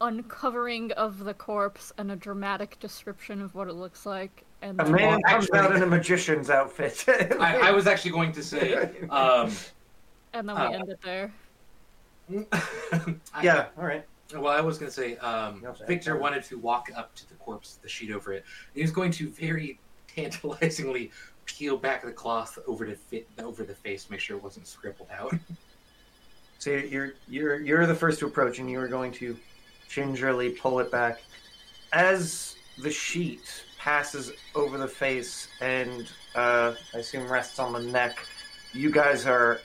[0.00, 4.44] uncovering of the corpse and a dramatic description of what it looks like?
[4.62, 7.04] And A man comes out in a magician's outfit.
[7.08, 8.74] I, I was actually going to say,
[9.10, 9.50] um,
[10.32, 11.32] and then we uh, end it there.
[13.42, 13.66] Yeah.
[13.76, 14.04] All right.
[14.32, 15.74] Well, I was going to say, um, No.
[15.86, 18.44] Victor wanted to walk up to the corpse, the sheet over it.
[18.74, 21.10] He was going to very tantalizingly
[21.44, 25.08] peel back the cloth over to fit over the face, make sure it wasn't scribbled
[25.16, 25.34] out.
[26.60, 29.36] So you're you're you're the first to approach, and you are going to
[29.90, 31.20] gingerly pull it back.
[31.92, 38.16] As the sheet passes over the face and uh, I assume rests on the neck.
[38.72, 39.60] You guys are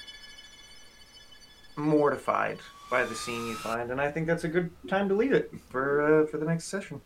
[1.77, 2.59] mortified
[2.89, 5.51] by the scene you find, and I think that's a good time to leave it
[5.69, 7.01] for uh, for the next session.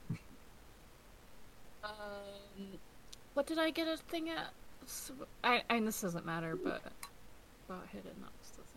[1.83, 1.89] Um,
[3.33, 4.53] what did I get a thing at?
[5.43, 6.81] I, I this doesn't matter, but
[7.67, 8.69] about hidden knocks doesn't.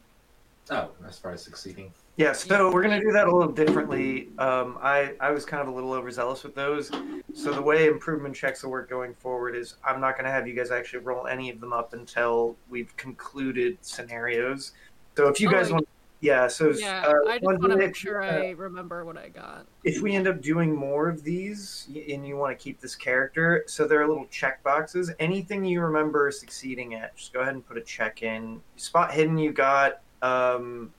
[0.71, 1.93] Oh, as far as succeeding.
[2.17, 4.29] Yeah, so we're gonna do that a little differently.
[4.39, 6.91] Um, I I was kind of a little overzealous with those,
[7.35, 10.55] so the way improvement checks will work going forward is I'm not gonna have you
[10.55, 14.73] guys actually roll any of them up until we've concluded scenarios.
[15.17, 15.75] So if you Oh, guys yeah.
[15.75, 15.89] want,
[16.21, 16.49] yeah.
[16.49, 19.67] So Yeah, uh, I just want to make sure uh, I remember what I got.
[19.85, 23.65] if we end up doing more of these and you want to keep this character,
[23.67, 25.13] so there are little check boxes.
[25.19, 28.61] Anything you remember succeeding at, just go ahead and put a check in.
[28.77, 30.01] Spot hidden, you got.
[30.23, 30.93] Um,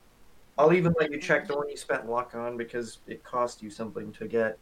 [0.57, 3.69] I'll even let you check the one you spent luck on because it cost you
[3.69, 4.57] something to get.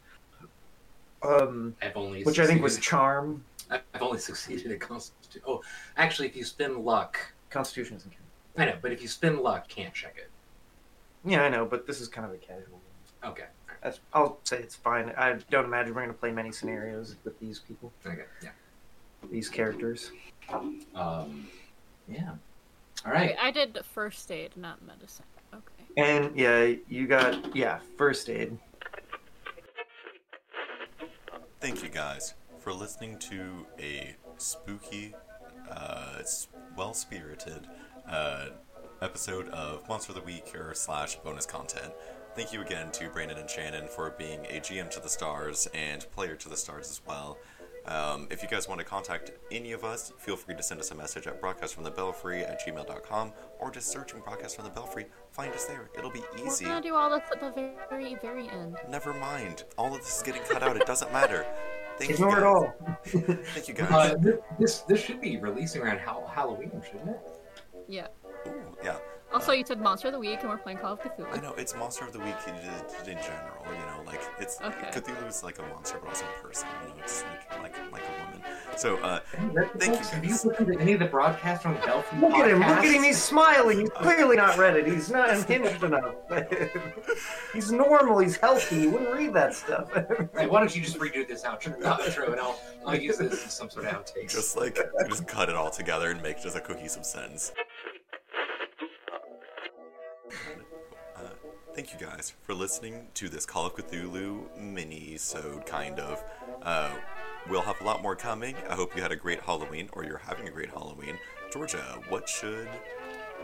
[1.24, 3.44] Um, I've only which I think was charm.
[3.70, 5.42] I've only succeeded at Constitution.
[5.48, 5.62] Oh,
[5.98, 7.18] actually, if you spin luck,
[7.50, 8.22] Constitution isn't count.
[8.58, 10.30] I know, but if you spin luck, can't check it.
[11.26, 12.80] Yeah, I know, but this is kind of a casual.
[13.24, 13.32] one.
[13.32, 13.46] Okay.
[13.82, 15.12] That's, I'll say it's fine.
[15.18, 18.24] I don't imagine we're going to play many scenarios with these people, Okay.
[18.44, 18.50] Yeah.
[19.32, 20.12] these characters.
[20.96, 21.48] Um.
[22.08, 22.36] Yeah.
[23.06, 23.32] All right.
[23.32, 23.38] Wait.
[23.42, 25.26] I did first aid, not medicine.
[25.54, 25.84] Okay.
[25.98, 28.58] And yeah, you got yeah first aid.
[31.60, 35.16] Thank you guys for listening to a spooky,
[35.70, 36.22] uh,
[36.76, 37.68] well spirited
[38.08, 38.48] uh,
[39.02, 41.94] episode of Monster of the Week or slash bonus content.
[42.36, 46.06] Thank you again to Brandon and Shannon for being a GM to the stars and
[46.12, 47.38] player to the stars as well.
[47.86, 50.90] Um, if you guys want to contact any of us, feel free to send us
[50.90, 55.06] a message at broadcastfromthebelfry at gmail.com or just searching Broadcast from the Belfry.
[55.32, 55.90] Find us there.
[55.96, 56.66] It'll be easy.
[56.66, 57.52] We're gonna do all this at the
[57.90, 58.78] very, very end.
[58.90, 59.66] Never mind.
[59.78, 60.76] All of this is getting cut out.
[60.78, 61.46] It doesn't matter.
[62.00, 63.14] Thank you Ignore guys.
[63.14, 63.36] it all.
[63.54, 63.90] Thank you guys.
[63.92, 64.16] Uh,
[64.60, 67.20] this this should be releasing around Hall- Halloween, shouldn't it?
[67.88, 68.08] Yeah.
[68.48, 68.98] Ooh, yeah.
[69.34, 71.28] Also, you said Monster of the Week, and we're playing Call of Cthulhu.
[71.36, 72.54] I know it's monster of the week in,
[73.10, 73.66] in general.
[73.66, 74.88] You know, like it's Okay.
[74.92, 76.68] Cthulhu is like a monster, but also a person.
[76.84, 78.48] You know, it's like like like a woman.
[78.78, 80.46] So uh, Thank Thank you, Have you guys.
[80.46, 82.60] listened to any of the broadcasts from the Belfry Look at him!
[82.60, 83.04] Look at him!
[83.04, 83.80] He's smiling.
[83.82, 84.86] He's clearly not Reddit.
[84.86, 86.16] He's not unhinged enough.
[87.54, 88.20] he's normal.
[88.20, 88.82] He's healthy.
[88.82, 89.90] He wouldn't read that stuff.
[90.38, 93.54] Hey, why don't you just redo this outro, outro and I'll, I'll use this as
[93.54, 94.32] some sort of outtakes.
[94.32, 94.78] just like
[95.08, 97.52] just cut it all together and make just a cohesive sentence.
[101.76, 106.24] Thank you guys for listening to this Call of Cthulhu mini-sode, kind of.
[106.64, 106.96] Uh,
[107.50, 108.56] we'll have a lot more coming.
[108.70, 111.18] I hope you had a great Halloween, or you're having a great Halloween.
[111.52, 112.70] Georgia, what should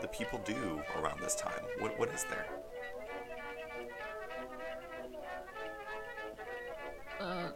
[0.00, 1.62] the people do around this time?
[1.78, 2.46] What What is there?
[7.20, 7.50] Uh,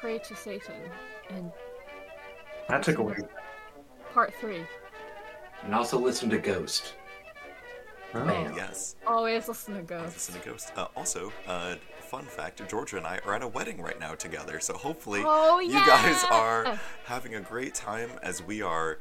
[0.00, 0.76] pray to Satan
[1.28, 1.52] in
[2.70, 3.16] that took away.
[4.12, 4.64] part three.
[5.62, 6.94] And also listen to Ghost.
[8.12, 8.54] Bam.
[8.56, 8.96] Yes.
[9.06, 10.28] Always listen to ghosts.
[10.28, 10.72] Listen to Ghost.
[10.76, 14.60] Uh, also, uh, fun fact: Georgia and I are at a wedding right now together.
[14.60, 18.98] So hopefully, Oh, you guys are having a great time as we are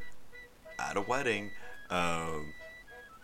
[0.80, 1.52] at a wedding.
[1.90, 2.54] Um,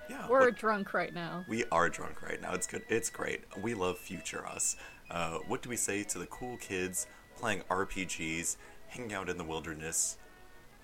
[0.09, 1.43] yeah, We're what- drunk right now.
[1.49, 2.53] we are drunk right now.
[2.53, 2.84] It's good.
[2.89, 3.41] It's great.
[3.61, 4.77] We love future us.
[5.11, 7.07] Uh, what do we say to the cool kids
[7.38, 8.55] playing RPGs,
[8.88, 10.17] hanging out in the wilderness,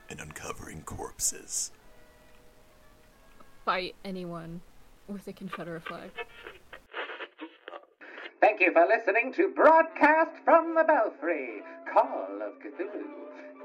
[0.09, 1.71] and uncovering corpses?
[3.65, 4.61] Fight anyone
[5.09, 6.11] with a Confederate flag.
[8.39, 13.03] Thank you for listening to Broadcast from the Belfry, Call of Cthulhu.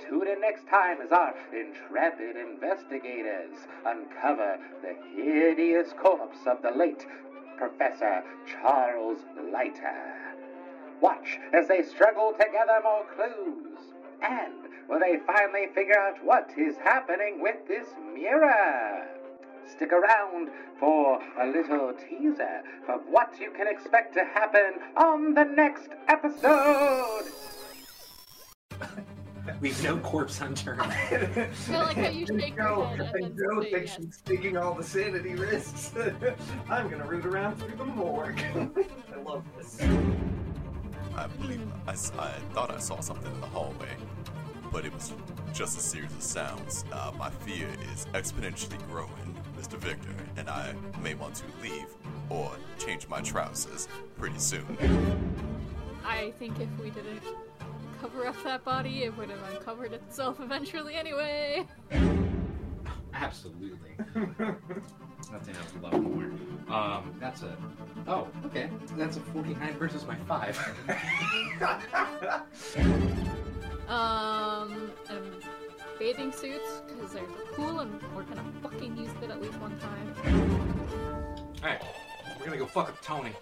[0.01, 3.55] Tune in next time as our intrepid investigators
[3.87, 7.07] uncover the hideous corpse of the late
[7.57, 9.21] Professor Charles
[9.53, 10.15] Leiter.
[11.01, 13.79] Watch as they struggle to gather more clues.
[14.23, 14.55] And
[14.89, 19.07] will they finally figure out what is happening with this mirror?
[19.71, 25.45] Stick around for a little teaser of what you can expect to happen on the
[25.45, 27.25] next episode.
[29.61, 30.77] We've no corpse hunter.
[30.81, 33.97] I like how you shake your Joe, head and then Joe say thinks yes.
[33.97, 35.93] she's taking all the sanity risks.
[36.71, 38.41] I'm gonna root around through the morgue.
[39.15, 39.81] I love this.
[41.17, 43.89] I believe I, s- I thought I saw something in the hallway,
[44.73, 45.13] but it was
[45.53, 46.85] just a series of sounds.
[46.91, 49.24] Uh, my fear is exponentially growing,
[49.65, 49.79] Mr.
[49.79, 51.87] Victor, and I may want to leave
[52.29, 53.89] or change my trousers
[54.19, 54.67] pretty soon.
[56.05, 57.23] I think if we didn't
[57.99, 61.67] cover up that body, it would have uncovered itself eventually anyway.
[63.15, 63.97] Absolutely.
[65.33, 66.31] That's an a lot more.
[66.69, 67.57] Um, that's a.
[68.07, 68.69] Oh, okay.
[68.99, 70.61] That's a 49 versus my 5.
[75.99, 77.23] bathing suits because they're
[77.55, 80.15] cool and we're gonna fucking use it at least one time.
[81.63, 81.83] Alright,
[82.39, 83.33] we're gonna go fuck up Tony.